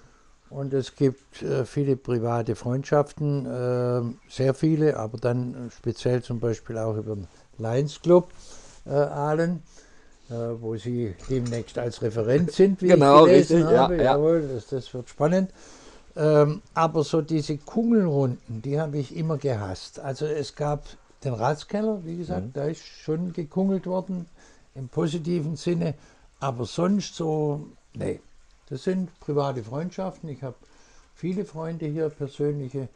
Und 0.50 0.72
es 0.72 0.94
gibt 0.96 1.42
äh, 1.42 1.64
viele 1.66 1.96
private 1.96 2.56
Freundschaften, 2.56 3.44
äh, 3.46 4.30
sehr 4.30 4.54
viele, 4.54 4.96
aber 4.96 5.18
dann 5.18 5.70
speziell 5.76 6.22
zum 6.22 6.40
Beispiel 6.40 6.78
auch 6.78 6.96
über 6.96 7.16
den 7.16 7.28
Lions 7.58 8.00
Club 8.00 8.30
äh, 8.86 8.90
Aalen, 8.90 9.62
äh, 10.30 10.34
wo 10.60 10.76
Sie 10.76 11.14
demnächst 11.28 11.76
als 11.78 12.00
Referent 12.00 12.52
sind, 12.52 12.80
wie 12.80 12.88
Genau, 12.88 13.26
ich 13.26 13.30
gelesen 13.32 13.62
richtig, 13.62 13.78
habe. 13.78 13.96
ja. 13.96 14.02
Jawohl, 14.14 14.48
das, 14.54 14.68
das 14.68 14.92
wird 14.94 15.08
spannend. 15.10 15.50
Ähm, 16.16 16.62
aber 16.74 17.04
so 17.04 17.20
diese 17.20 17.58
Kungelrunden, 17.58 18.62
die 18.62 18.80
habe 18.80 18.98
ich 18.98 19.14
immer 19.14 19.36
gehasst. 19.36 20.00
Also 20.00 20.24
es 20.26 20.54
gab 20.56 20.84
den 21.24 21.34
Ratskeller, 21.34 22.00
wie 22.04 22.16
gesagt, 22.16 22.46
Mhm. 22.46 22.52
da 22.54 22.64
ist 22.64 22.82
schon 22.84 23.32
gekungelt 23.34 23.86
worden, 23.86 24.26
im 24.74 24.88
positiven 24.88 25.56
Sinne. 25.56 25.94
Aber 26.40 26.64
sonst 26.64 27.14
so, 27.16 27.66
nee. 27.94 28.20
Das 28.68 28.84
sind 28.84 29.18
private 29.20 29.62
Freundschaften. 29.62 30.28
Ich 30.28 30.42
habe 30.42 30.56
viele 31.14 31.44
Freunde 31.44 31.86
hier, 31.86 32.08
persönliche. 32.10 32.88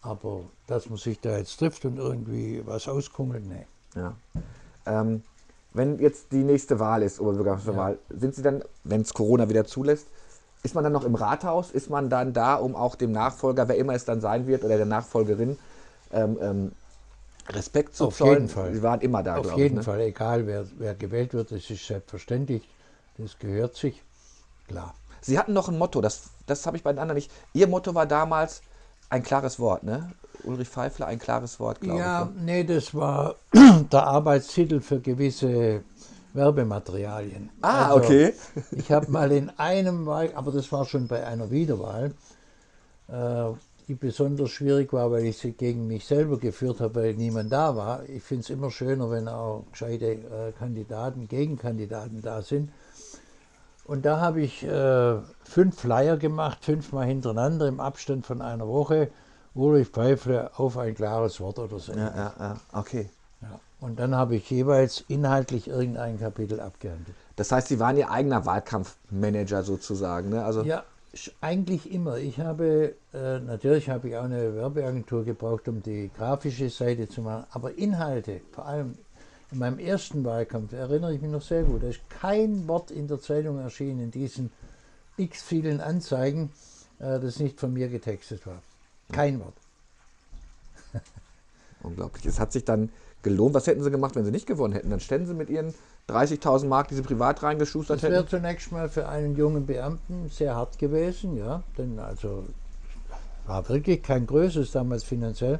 Aber 0.00 0.42
dass 0.66 0.88
man 0.88 0.98
sich 0.98 1.20
da 1.20 1.36
jetzt 1.36 1.56
trifft 1.58 1.84
und 1.84 1.98
irgendwie 1.98 2.62
was 2.64 2.86
auskungelt, 2.88 3.44
nee. 3.46 3.66
Ja. 3.96 4.14
Ähm, 4.86 5.22
wenn 5.74 5.98
jetzt 5.98 6.32
die 6.32 6.44
nächste 6.44 6.78
Wahl 6.78 7.02
ist, 7.02 7.20
Oberbürgermeisterwahl, 7.20 7.98
sind 8.10 8.34
Sie 8.34 8.42
dann, 8.42 8.62
wenn 8.84 9.00
es 9.00 9.12
Corona 9.12 9.48
wieder 9.48 9.64
zulässt, 9.64 10.06
ist 10.62 10.74
man 10.74 10.84
dann 10.84 10.92
noch 10.92 11.04
im 11.04 11.14
Rathaus? 11.14 11.70
Ist 11.70 11.90
man 11.90 12.08
dann 12.10 12.32
da, 12.32 12.54
um 12.54 12.74
auch 12.74 12.94
dem 12.94 13.12
Nachfolger, 13.12 13.68
wer 13.68 13.76
immer 13.76 13.94
es 13.94 14.04
dann 14.04 14.20
sein 14.20 14.46
wird, 14.46 14.64
oder 14.64 14.76
der 14.76 14.86
Nachfolgerin, 14.86 15.58
ähm, 16.12 16.38
ähm, 16.40 16.72
Respekt 17.48 17.94
zu 17.94 18.06
Auf 18.06 18.16
zollen? 18.16 18.34
jeden 18.34 18.48
Fall. 18.48 18.74
Sie 18.74 18.82
waren 18.82 19.00
immer 19.00 19.22
da, 19.22 19.36
Auf 19.36 19.56
jeden 19.56 19.66
ich. 19.66 19.72
Ne? 19.74 19.82
Fall, 19.82 20.00
egal 20.00 20.46
wer, 20.46 20.66
wer 20.78 20.94
gewählt 20.94 21.34
wird, 21.34 21.50
das 21.52 21.70
ist 21.70 21.86
selbstverständlich. 21.86 22.68
Das 23.16 23.38
gehört 23.38 23.74
sich. 23.74 24.02
Klar. 24.68 24.94
Sie 25.20 25.38
hatten 25.38 25.52
noch 25.52 25.68
ein 25.68 25.78
Motto, 25.78 26.00
das, 26.00 26.30
das 26.46 26.66
habe 26.66 26.76
ich 26.76 26.82
bei 26.82 26.92
den 26.92 26.98
anderen 26.98 27.16
nicht. 27.16 27.30
Ihr 27.52 27.66
Motto 27.68 27.94
war 27.94 28.06
damals 28.06 28.62
ein 29.10 29.22
klares 29.22 29.58
Wort, 29.58 29.82
ne? 29.84 30.12
Ulrich 30.44 30.68
Pfeifler, 30.68 31.06
ein 31.06 31.18
klares 31.18 31.58
Wort, 31.60 31.80
glaube 31.80 31.98
Ja, 32.00 32.22
ich. 32.22 32.36
ne? 32.36 32.42
nee, 32.44 32.64
das 32.64 32.94
war 32.94 33.34
der 33.92 34.06
Arbeitstitel 34.06 34.80
für 34.80 35.00
gewisse 35.00 35.82
Werbematerialien. 36.34 37.50
Ah, 37.62 37.86
Also, 37.86 37.96
okay. 37.96 38.34
Ich 38.72 38.92
habe 38.92 39.10
mal 39.10 39.32
in 39.32 39.50
einem 39.58 40.06
Wahl, 40.06 40.30
aber 40.34 40.52
das 40.52 40.70
war 40.72 40.84
schon 40.84 41.08
bei 41.08 41.26
einer 41.26 41.50
Wiederwahl, 41.50 42.12
äh, 43.08 43.44
die 43.88 43.94
besonders 43.94 44.50
schwierig 44.50 44.92
war, 44.92 45.10
weil 45.10 45.24
ich 45.24 45.38
sie 45.38 45.52
gegen 45.52 45.86
mich 45.86 46.06
selber 46.06 46.38
geführt 46.38 46.80
habe, 46.80 46.96
weil 46.96 47.14
niemand 47.14 47.50
da 47.52 47.74
war. 47.74 48.06
Ich 48.08 48.22
finde 48.22 48.42
es 48.42 48.50
immer 48.50 48.70
schöner, 48.70 49.10
wenn 49.10 49.28
auch 49.28 49.64
gescheite 49.72 50.12
äh, 50.12 50.52
Kandidaten, 50.58 51.26
Gegenkandidaten 51.26 52.20
da 52.20 52.42
sind. 52.42 52.70
Und 53.88 54.04
da 54.04 54.20
habe 54.20 54.42
ich 54.42 54.64
äh, 54.64 55.14
fünf 55.44 55.80
Flyer 55.80 56.18
gemacht, 56.18 56.62
fünfmal 56.62 57.06
hintereinander 57.06 57.66
im 57.66 57.80
Abstand 57.80 58.26
von 58.26 58.42
einer 58.42 58.68
Woche. 58.68 59.08
Ulrich 59.54 59.88
Pfeifle 59.88 60.50
auf 60.56 60.76
ein 60.76 60.94
klares 60.94 61.40
Wort 61.40 61.58
oder 61.58 61.78
so. 61.78 61.92
Ja, 61.92 62.14
ja, 62.14 62.32
ja, 62.38 62.56
okay. 62.74 63.08
Ja. 63.40 63.58
Und 63.80 63.98
dann 63.98 64.14
habe 64.14 64.36
ich 64.36 64.50
jeweils 64.50 65.04
inhaltlich 65.08 65.68
irgendein 65.68 66.20
Kapitel 66.20 66.60
abgehandelt. 66.60 67.16
Das 67.36 67.50
heißt, 67.50 67.68
Sie 67.68 67.80
waren 67.80 67.96
Ihr 67.96 68.10
eigener 68.10 68.44
Wahlkampfmanager 68.44 69.62
sozusagen, 69.62 70.28
ne? 70.28 70.44
Also, 70.44 70.62
Ja, 70.64 70.84
eigentlich 71.40 71.90
immer. 71.90 72.18
Ich 72.18 72.38
habe, 72.40 72.94
äh, 73.14 73.38
natürlich 73.40 73.88
habe 73.88 74.08
ich 74.08 74.16
auch 74.18 74.24
eine 74.24 74.54
Werbeagentur 74.54 75.24
gebraucht, 75.24 75.66
um 75.66 75.82
die 75.82 76.10
grafische 76.14 76.68
Seite 76.68 77.08
zu 77.08 77.22
machen, 77.22 77.46
aber 77.52 77.78
Inhalte, 77.78 78.42
vor 78.52 78.66
allem 78.66 78.98
In 79.50 79.58
meinem 79.58 79.78
ersten 79.78 80.24
Wahlkampf 80.24 80.72
erinnere 80.72 81.14
ich 81.14 81.22
mich 81.22 81.30
noch 81.30 81.42
sehr 81.42 81.62
gut. 81.62 81.82
Da 81.82 81.88
ist 81.88 82.00
kein 82.10 82.68
Wort 82.68 82.90
in 82.90 83.08
der 83.08 83.20
Zeitung 83.20 83.58
erschienen, 83.58 84.00
in 84.00 84.10
diesen 84.10 84.50
x 85.16 85.42
vielen 85.42 85.80
Anzeigen, 85.80 86.50
äh, 86.98 87.18
das 87.18 87.38
nicht 87.38 87.58
von 87.58 87.72
mir 87.72 87.88
getextet 87.88 88.46
war. 88.46 88.60
Kein 89.10 89.40
Wort. 89.40 89.54
Unglaublich. 91.82 92.26
Es 92.26 92.38
hat 92.38 92.52
sich 92.52 92.64
dann 92.64 92.90
gelohnt. 93.22 93.54
Was 93.54 93.66
hätten 93.66 93.82
Sie 93.82 93.90
gemacht, 93.90 94.16
wenn 94.16 94.24
Sie 94.24 94.30
nicht 94.30 94.46
gewonnen 94.46 94.74
hätten? 94.74 94.90
Dann 94.90 95.00
ständen 95.00 95.26
Sie 95.26 95.34
mit 95.34 95.48
Ihren 95.48 95.72
30.000 96.08 96.66
Mark, 96.66 96.88
die 96.88 96.94
Sie 96.94 97.02
privat 97.02 97.42
reingeschustert 97.42 97.96
Das 97.96 98.02
hätten. 98.02 98.12
wäre 98.12 98.26
zunächst 98.26 98.70
mal 98.70 98.88
für 98.90 99.08
einen 99.08 99.34
jungen 99.34 99.66
Beamten 99.66 100.28
sehr 100.30 100.54
hart 100.56 100.78
gewesen, 100.78 101.36
ja, 101.36 101.62
denn 101.78 101.98
also 101.98 102.44
war 103.46 103.66
wirklich 103.70 104.02
kein 104.02 104.26
Größes 104.26 104.72
damals 104.72 105.04
finanziell. 105.04 105.58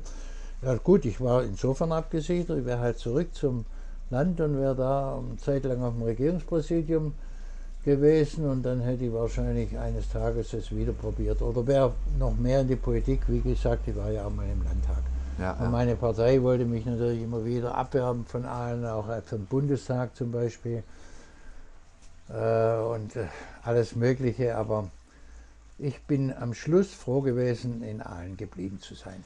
Ja 0.60 0.74
gut, 0.74 1.04
ich 1.04 1.20
war 1.20 1.42
insofern 1.42 1.92
abgesichert, 1.92 2.58
ich 2.58 2.66
wäre 2.66 2.80
halt 2.80 2.98
zurück 2.98 3.34
zum 3.34 3.64
Land 4.10 4.40
und 4.40 4.58
wäre 4.58 4.74
da 4.74 5.18
eine 5.18 5.36
Zeit 5.38 5.64
lang 5.64 5.82
auf 5.82 5.94
dem 5.94 6.02
Regierungspräsidium 6.02 7.12
gewesen 7.84 8.48
und 8.48 8.62
dann 8.62 8.80
hätte 8.80 9.04
ich 9.04 9.12
wahrscheinlich 9.12 9.78
eines 9.78 10.08
Tages 10.10 10.52
es 10.52 10.70
wieder 10.74 10.92
probiert 10.92 11.40
oder 11.42 11.66
wäre 11.66 11.92
noch 12.18 12.36
mehr 12.36 12.62
in 12.62 12.68
die 12.68 12.76
Politik, 12.76 13.22
wie 13.28 13.40
gesagt, 13.40 13.86
ich 13.86 13.96
war 13.96 14.10
ja 14.10 14.26
auch 14.26 14.30
mal 14.30 14.44
im 14.44 14.62
Landtag. 14.64 15.02
Ja, 15.38 15.52
Und 15.52 15.70
meine 15.70 15.94
Partei 15.94 16.42
wollte 16.42 16.64
mich 16.64 16.84
natürlich 16.84 17.22
immer 17.22 17.44
wieder 17.44 17.74
abwerben 17.74 18.26
von 18.26 18.44
allen, 18.44 18.84
auch 18.84 19.06
vom 19.24 19.46
Bundestag 19.46 20.16
zum 20.16 20.32
Beispiel 20.32 20.82
äh, 22.28 22.76
und 22.80 23.14
äh, 23.14 23.26
alles 23.62 23.94
Mögliche. 23.94 24.56
Aber 24.56 24.90
ich 25.78 26.02
bin 26.02 26.32
am 26.32 26.54
Schluss 26.54 26.92
froh 26.92 27.20
gewesen, 27.20 27.82
in 27.84 28.02
Aalen 28.02 28.36
geblieben 28.36 28.80
zu 28.80 28.96
sein. 28.96 29.24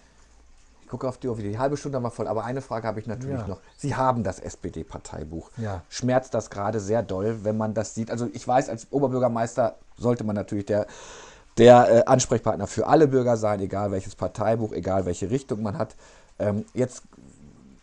Ich 0.92 0.98
gucke 0.98 1.08
auf 1.08 1.16
die 1.16 1.26
Uhr, 1.26 1.36
die 1.38 1.58
halbe 1.58 1.78
Stunde 1.78 1.98
wir 2.00 2.10
voll. 2.10 2.28
Aber 2.28 2.44
eine 2.44 2.60
Frage 2.60 2.86
habe 2.86 3.00
ich 3.00 3.06
natürlich 3.06 3.40
Ja. 3.40 3.46
noch. 3.48 3.60
Sie 3.78 3.96
haben 3.96 4.24
das 4.24 4.38
SPD-Parteibuch. 4.38 5.48
Ja. 5.56 5.80
Schmerzt 5.88 6.34
das 6.34 6.50
gerade 6.50 6.80
sehr 6.80 7.02
doll, 7.02 7.38
wenn 7.44 7.56
man 7.56 7.72
das 7.72 7.94
sieht? 7.94 8.10
Also 8.10 8.28
ich 8.34 8.46
weiß, 8.46 8.68
als 8.68 8.88
Oberbürgermeister 8.90 9.76
sollte 9.96 10.22
man 10.22 10.36
natürlich 10.36 10.66
der, 10.66 10.86
der 11.56 11.88
äh, 11.90 12.04
Ansprechpartner 12.04 12.66
für 12.66 12.88
alle 12.88 13.08
Bürger 13.08 13.38
sein, 13.38 13.60
egal 13.60 13.90
welches 13.90 14.14
Parteibuch, 14.16 14.72
egal 14.72 15.06
welche 15.06 15.30
Richtung 15.30 15.62
man 15.62 15.78
hat. 15.78 15.96
Ähm, 16.38 16.66
jetzt 16.74 17.04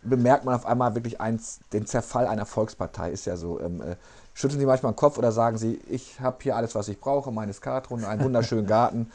bemerkt 0.03 0.45
man 0.45 0.53
auf 0.53 0.67
einmal 0.67 0.93
wirklich 0.93 1.19
eins, 1.19 1.61
den 1.73 1.87
Zerfall 1.87 2.27
einer 2.27 2.45
Volkspartei. 2.45 3.09
Ist 3.09 3.25
ja 3.25 3.37
so. 3.37 3.59
Ähm, 3.59 3.81
äh, 3.81 3.95
schütteln 4.35 4.59
Sie 4.59 4.67
manchmal 4.67 4.91
den 4.91 4.97
Kopf 4.97 5.17
oder 5.17 5.31
sagen 5.31 5.57
Sie, 5.57 5.81
ich 5.89 6.19
habe 6.21 6.37
hier 6.41 6.55
alles, 6.55 6.75
was 6.75 6.87
ich 6.87 6.99
brauche, 6.99 7.31
meine 7.31 7.53
Skatrunde, 7.53 8.07
einen 8.07 8.23
wunderschönen 8.23 8.67
Garten. 8.67 9.09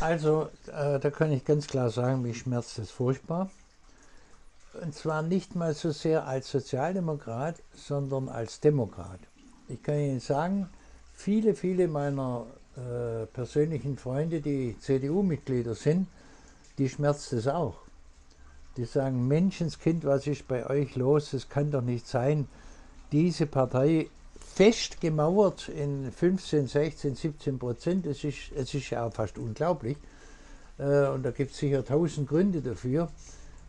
Also, 0.00 0.50
äh, 0.66 0.98
da 1.00 1.10
kann 1.10 1.32
ich 1.32 1.44
ganz 1.44 1.66
klar 1.66 1.90
sagen, 1.90 2.22
mich 2.22 2.38
schmerzt 2.38 2.78
es 2.78 2.90
furchtbar. 2.90 3.50
Und 4.82 4.94
zwar 4.94 5.22
nicht 5.22 5.54
mal 5.54 5.72
so 5.72 5.90
sehr 5.90 6.26
als 6.26 6.50
Sozialdemokrat, 6.50 7.56
sondern 7.74 8.28
als 8.28 8.60
Demokrat. 8.60 9.20
Ich 9.68 9.82
kann 9.82 9.98
Ihnen 9.98 10.20
sagen, 10.20 10.68
viele, 11.14 11.54
viele 11.54 11.88
meiner 11.88 12.46
äh, 12.76 13.26
persönlichen 13.26 13.96
Freunde, 13.96 14.40
die 14.40 14.76
CDU-Mitglieder 14.78 15.74
sind, 15.74 16.08
die 16.76 16.88
schmerzt 16.88 17.32
es 17.32 17.46
auch. 17.46 17.76
Die 18.76 18.84
sagen, 18.84 19.28
Menschenskind, 19.28 20.04
was 20.04 20.26
ist 20.26 20.48
bei 20.48 20.68
euch 20.68 20.96
los? 20.96 21.32
Es 21.32 21.48
kann 21.48 21.70
doch 21.70 21.82
nicht 21.82 22.08
sein, 22.08 22.48
diese 23.12 23.46
Partei 23.46 24.08
fest 24.54 25.00
gemauert 25.00 25.68
in 25.68 26.12
15, 26.12 26.68
16, 26.68 27.16
17 27.16 27.58
Prozent. 27.58 28.06
Es 28.06 28.22
ist, 28.22 28.52
es 28.54 28.72
ist 28.72 28.90
ja 28.90 29.04
auch 29.04 29.12
fast 29.12 29.36
unglaublich. 29.36 29.96
Äh, 30.78 31.08
und 31.08 31.24
da 31.24 31.32
gibt 31.32 31.50
es 31.50 31.58
sicher 31.58 31.84
tausend 31.84 32.28
Gründe 32.28 32.62
dafür. 32.62 33.08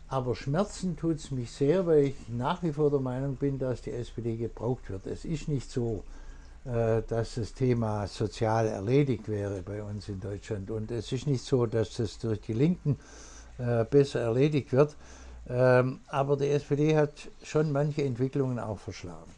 Aber 0.08 0.36
schmerzen 0.36 0.96
tut 0.96 1.16
es 1.16 1.32
mich 1.32 1.50
sehr, 1.50 1.86
weil 1.86 2.04
ich 2.04 2.14
nach 2.28 2.62
wie 2.62 2.72
vor 2.72 2.90
der 2.90 3.00
Meinung 3.00 3.34
bin, 3.34 3.58
dass 3.58 3.82
die 3.82 3.90
SPD 3.90 4.36
gebraucht 4.36 4.88
wird. 4.88 5.08
Es 5.08 5.24
ist 5.24 5.48
nicht 5.48 5.68
so, 5.68 6.04
äh, 6.64 7.02
dass 7.08 7.34
das 7.34 7.52
Thema 7.52 8.06
sozial 8.06 8.68
erledigt 8.68 9.28
wäre 9.28 9.62
bei 9.62 9.82
uns 9.82 10.08
in 10.08 10.20
Deutschland. 10.20 10.70
Und 10.70 10.92
es 10.92 11.10
ist 11.10 11.26
nicht 11.26 11.44
so, 11.44 11.66
dass 11.66 11.96
das 11.96 12.20
durch 12.20 12.40
die 12.42 12.52
Linken 12.52 12.96
äh, 13.58 13.84
besser 13.84 14.20
erledigt 14.20 14.72
wird. 14.72 14.94
Ähm, 15.48 16.00
aber 16.06 16.36
die 16.36 16.48
SPD 16.48 16.96
hat 16.96 17.28
schon 17.42 17.72
manche 17.72 18.04
Entwicklungen 18.04 18.60
auch 18.60 18.78
verschlagen. 18.78 19.30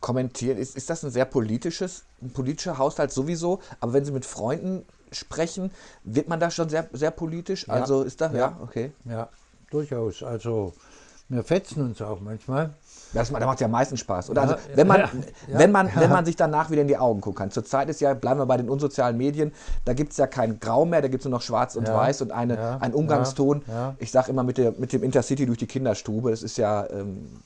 Kommentieren. 0.00 0.58
Ist, 0.58 0.76
ist 0.76 0.88
das 0.90 1.02
ein 1.04 1.10
sehr 1.10 1.24
politisches, 1.24 2.04
ein 2.22 2.30
politischer 2.32 2.78
Haushalt 2.78 3.12
sowieso? 3.12 3.60
Aber 3.80 3.92
wenn 3.92 4.04
Sie 4.04 4.12
mit 4.12 4.24
Freunden 4.26 4.84
sprechen, 5.12 5.70
wird 6.04 6.28
man 6.28 6.40
da 6.40 6.50
schon 6.50 6.68
sehr, 6.68 6.88
sehr 6.92 7.10
politisch? 7.10 7.66
Ja. 7.66 7.74
Also 7.74 8.02
ist 8.02 8.20
da, 8.20 8.26
ja, 8.32 8.38
Ja. 8.38 8.56
okay. 8.62 8.92
Ja, 9.04 9.28
durchaus. 9.70 10.22
Also 10.22 10.72
wir 11.28 11.44
fetzen 11.44 11.82
uns 11.84 12.00
auch 12.02 12.20
manchmal. 12.20 12.70
Das, 13.12 13.30
macht- 13.32 13.42
das 13.42 13.46
macht 13.48 13.60
ja 13.60 13.64
am 13.66 13.72
meisten 13.72 13.96
Spaß. 13.96 14.30
Oder 14.30 14.42
Ja, 14.44 14.48
also, 14.52 14.64
wenn, 14.74 14.86
man, 14.86 15.00
ja, 15.00 15.08
wenn, 15.48 15.72
man, 15.72 15.88
ja. 15.88 15.96
wenn 16.00 16.10
man 16.10 16.24
sich 16.24 16.36
danach 16.36 16.70
wieder 16.70 16.82
in 16.82 16.88
die 16.88 16.96
Augen 16.96 17.20
gucken 17.20 17.38
kann. 17.38 17.50
Zurzeit 17.50 17.88
ist 17.88 18.00
ja, 18.00 18.14
bleiben 18.14 18.38
wir 18.40 18.46
bei 18.46 18.56
den 18.56 18.68
unsozialen 18.70 19.16
Medien, 19.16 19.52
da 19.84 19.92
gibt 19.94 20.12
es 20.12 20.18
ja 20.18 20.26
kein 20.28 20.60
Grau 20.60 20.84
mehr, 20.86 21.02
da 21.02 21.08
gibt 21.08 21.22
es 21.22 21.24
nur 21.24 21.32
noch 21.32 21.42
Schwarz 21.42 21.74
und 21.74 21.88
Weiß 21.88 22.22
und 22.22 22.30
eine, 22.30 22.80
einen 22.80 22.94
Umgangston. 22.94 23.62
Ich 23.98 24.10
sage 24.12 24.30
immer 24.30 24.44
mit, 24.44 24.58
der, 24.58 24.72
mit 24.78 24.92
dem 24.92 25.02
Intercity 25.02 25.44
durch 25.46 25.58
die 25.58 25.66
Kinderstube, 25.66 26.30
das 26.30 26.42
ist 26.44 26.56
ja, 26.56 26.88
ähm, 26.90 27.40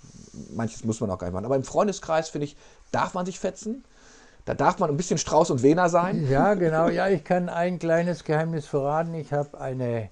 manches 0.52 0.84
muss 0.84 1.00
man 1.00 1.10
auch 1.10 1.18
gar 1.18 1.26
nicht 1.26 1.34
machen. 1.34 1.44
Aber 1.44 1.56
im 1.56 1.64
Freundeskreis, 1.64 2.28
finde 2.28 2.46
ich, 2.46 2.56
darf 2.92 3.14
man 3.14 3.26
sich 3.26 3.38
fetzen. 3.38 3.84
Da 4.44 4.54
darf 4.54 4.78
man 4.78 4.90
ein 4.90 4.96
bisschen 4.96 5.18
Strauß 5.18 5.50
und 5.50 5.62
Wener 5.62 5.88
sein. 5.88 6.28
Ja, 6.28 6.54
genau. 6.54 6.88
Ja, 6.88 7.08
ich 7.08 7.24
kann 7.24 7.48
ein 7.48 7.78
kleines 7.78 8.24
Geheimnis 8.24 8.66
verraten. 8.66 9.14
Ich 9.14 9.32
habe 9.32 9.58
eine, 9.58 10.10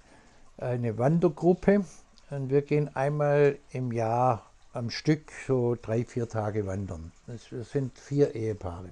eine 0.57 0.97
Wandergruppe 0.97 1.85
und 2.31 2.51
wir 2.51 2.63
gehen 2.63 2.95
einmal 2.97 3.59
im 3.73 3.93
Jahr 3.93 4.47
am 4.73 4.89
Stück 4.89 5.31
so 5.47 5.77
drei, 5.81 6.05
vier 6.05 6.29
Tage 6.29 6.67
wandern. 6.67 7.13
Das, 7.27 7.71
sind 7.71 7.99
vier 7.99 8.35
Ehepaare. 8.35 8.89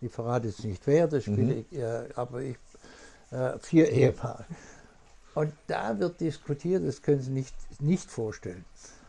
Ich 0.00 0.12
verrate 0.12 0.48
jetzt 0.48 0.64
nicht 0.64 0.86
wer, 0.86 1.08
das 1.08 1.24
spiele 1.24 1.54
ich, 1.54 1.72
äh, 1.72 2.08
aber 2.14 2.42
ich, 2.42 2.56
äh, 3.30 3.58
vier 3.58 3.90
Ehepaare. 3.90 4.44
Und 5.34 5.52
da 5.66 5.98
wird 5.98 6.20
diskutiert, 6.20 6.86
das 6.86 7.02
können 7.02 7.20
Sie 7.20 7.32
nicht, 7.32 7.54
nicht 7.80 8.08
vorstellen. 8.08 8.64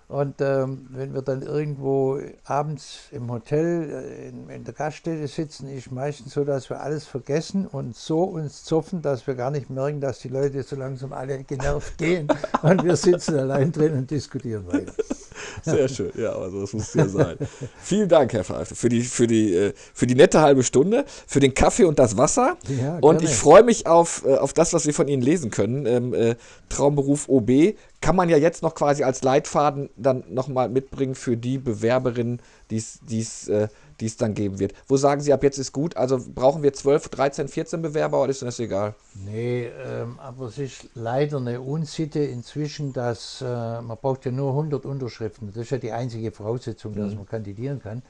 Und 0.07 0.39
ähm, 0.39 0.85
wenn 0.91 1.15
wir 1.15 1.23
dann 1.23 1.41
irgendwo 1.41 2.19
abends 2.43 3.09
im 3.11 3.31
Hotel 3.31 3.89
äh, 3.89 4.29
in, 4.29 4.49
in 4.49 4.63
der 4.63 4.73
Gaststätte 4.73 5.27
sitzen, 5.27 5.67
ist 5.67 5.91
meistens 5.91 6.33
so, 6.33 6.43
dass 6.43 6.69
wir 6.69 6.79
alles 6.79 7.05
vergessen 7.05 7.65
und 7.65 7.95
so 7.95 8.23
uns 8.23 8.63
zoffen, 8.63 9.01
dass 9.01 9.25
wir 9.25 9.33
gar 9.33 9.49
nicht 9.49 9.71
merken, 9.71 10.01
dass 10.01 10.19
die 10.19 10.29
Leute 10.29 10.61
so 10.61 10.75
langsam 10.75 11.11
alle 11.11 11.43
genervt 11.43 11.97
gehen 11.97 12.27
und 12.61 12.83
wir 12.83 12.95
sitzen 12.95 13.39
allein 13.39 13.71
drin 13.71 13.93
und 13.93 14.11
diskutieren 14.11 14.67
weiter. 14.67 14.93
Sehr 15.63 15.87
schön, 15.87 16.11
ja, 16.15 16.31
also 16.33 16.61
das 16.61 16.73
muss 16.73 16.93
ja 16.93 17.07
sein. 17.07 17.37
Vielen 17.81 18.09
Dank, 18.09 18.33
Herr 18.33 18.43
Pfeiffer, 18.43 18.75
für 18.75 18.89
die, 18.89 19.01
für, 19.01 19.27
die, 19.27 19.53
äh, 19.53 19.73
für 19.93 20.07
die 20.07 20.15
nette 20.15 20.41
halbe 20.41 20.63
Stunde, 20.63 21.05
für 21.27 21.39
den 21.39 21.53
Kaffee 21.53 21.85
und 21.85 21.99
das 21.99 22.17
Wasser. 22.17 22.57
Ja, 22.81 22.97
und 22.99 23.21
ich 23.21 23.35
freue 23.35 23.63
mich 23.63 23.87
auf, 23.87 24.23
äh, 24.25 24.35
auf 24.35 24.53
das, 24.53 24.73
was 24.73 24.85
wir 24.85 24.93
von 24.93 25.07
Ihnen 25.07 25.21
lesen 25.21 25.51
können. 25.51 25.85
Ähm, 25.85 26.13
äh, 26.13 26.35
Traumberuf 26.69 27.29
OB 27.29 27.75
kann 28.01 28.15
man 28.15 28.29
ja 28.29 28.37
jetzt 28.37 28.61
noch 28.61 28.75
quasi 28.75 29.03
als 29.03 29.23
Leitfaden 29.23 29.89
dann 29.95 30.23
nochmal 30.29 30.69
mitbringen 30.69 31.15
für 31.15 31.37
die 31.37 31.57
Bewerberinnen, 31.57 32.39
die 32.69 32.77
es 32.77 33.47
äh, 33.47 33.67
die 33.99 34.07
es 34.07 34.17
dann 34.17 34.33
geben 34.33 34.59
wird. 34.59 34.73
Wo 34.87 34.97
sagen 34.97 35.21
Sie, 35.21 35.31
ab 35.33 35.43
jetzt 35.43 35.57
ist 35.57 35.71
gut? 35.71 35.97
Also 35.97 36.19
brauchen 36.33 36.63
wir 36.63 36.73
12, 36.73 37.09
13, 37.09 37.47
14 37.47 37.81
Bewerber 37.81 38.21
oder 38.21 38.31
ist 38.31 38.41
das 38.41 38.59
egal? 38.59 38.95
Nee, 39.13 39.67
ähm, 39.85 40.19
aber 40.19 40.47
es 40.47 40.57
ist 40.57 40.89
leider 40.95 41.37
eine 41.37 41.61
Unsitte 41.61 42.19
inzwischen, 42.19 42.93
dass 42.93 43.41
äh, 43.41 43.45
man 43.45 43.97
braucht 44.01 44.25
ja 44.25 44.31
nur 44.31 44.49
100 44.51 44.85
Unterschriften. 44.85 45.47
Das 45.47 45.57
ist 45.57 45.69
ja 45.69 45.77
die 45.77 45.91
einzige 45.91 46.31
Voraussetzung, 46.31 46.95
dass 46.95 47.15
man 47.15 47.25
kandidieren 47.25 47.81
kann. 47.81 48.01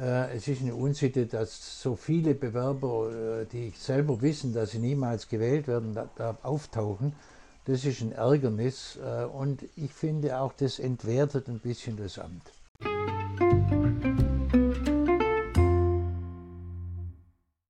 Äh, 0.00 0.36
es 0.36 0.46
ist 0.46 0.62
eine 0.62 0.74
Unsitte, 0.74 1.26
dass 1.26 1.82
so 1.82 1.96
viele 1.96 2.34
Bewerber, 2.34 3.42
äh, 3.42 3.46
die 3.46 3.72
selber 3.76 4.20
wissen, 4.22 4.52
dass 4.52 4.70
sie 4.70 4.78
niemals 4.78 5.28
gewählt 5.28 5.66
werden, 5.66 5.94
da, 5.94 6.08
da 6.16 6.36
auftauchen. 6.42 7.14
Das 7.64 7.84
ist 7.84 8.00
ein 8.00 8.12
Ärgernis 8.12 8.98
äh, 9.04 9.24
und 9.24 9.64
ich 9.76 9.92
finde 9.92 10.38
auch, 10.40 10.52
das 10.52 10.78
entwertet 10.78 11.48
ein 11.48 11.58
bisschen 11.58 11.96
das 11.96 12.18
Amt. 12.18 12.52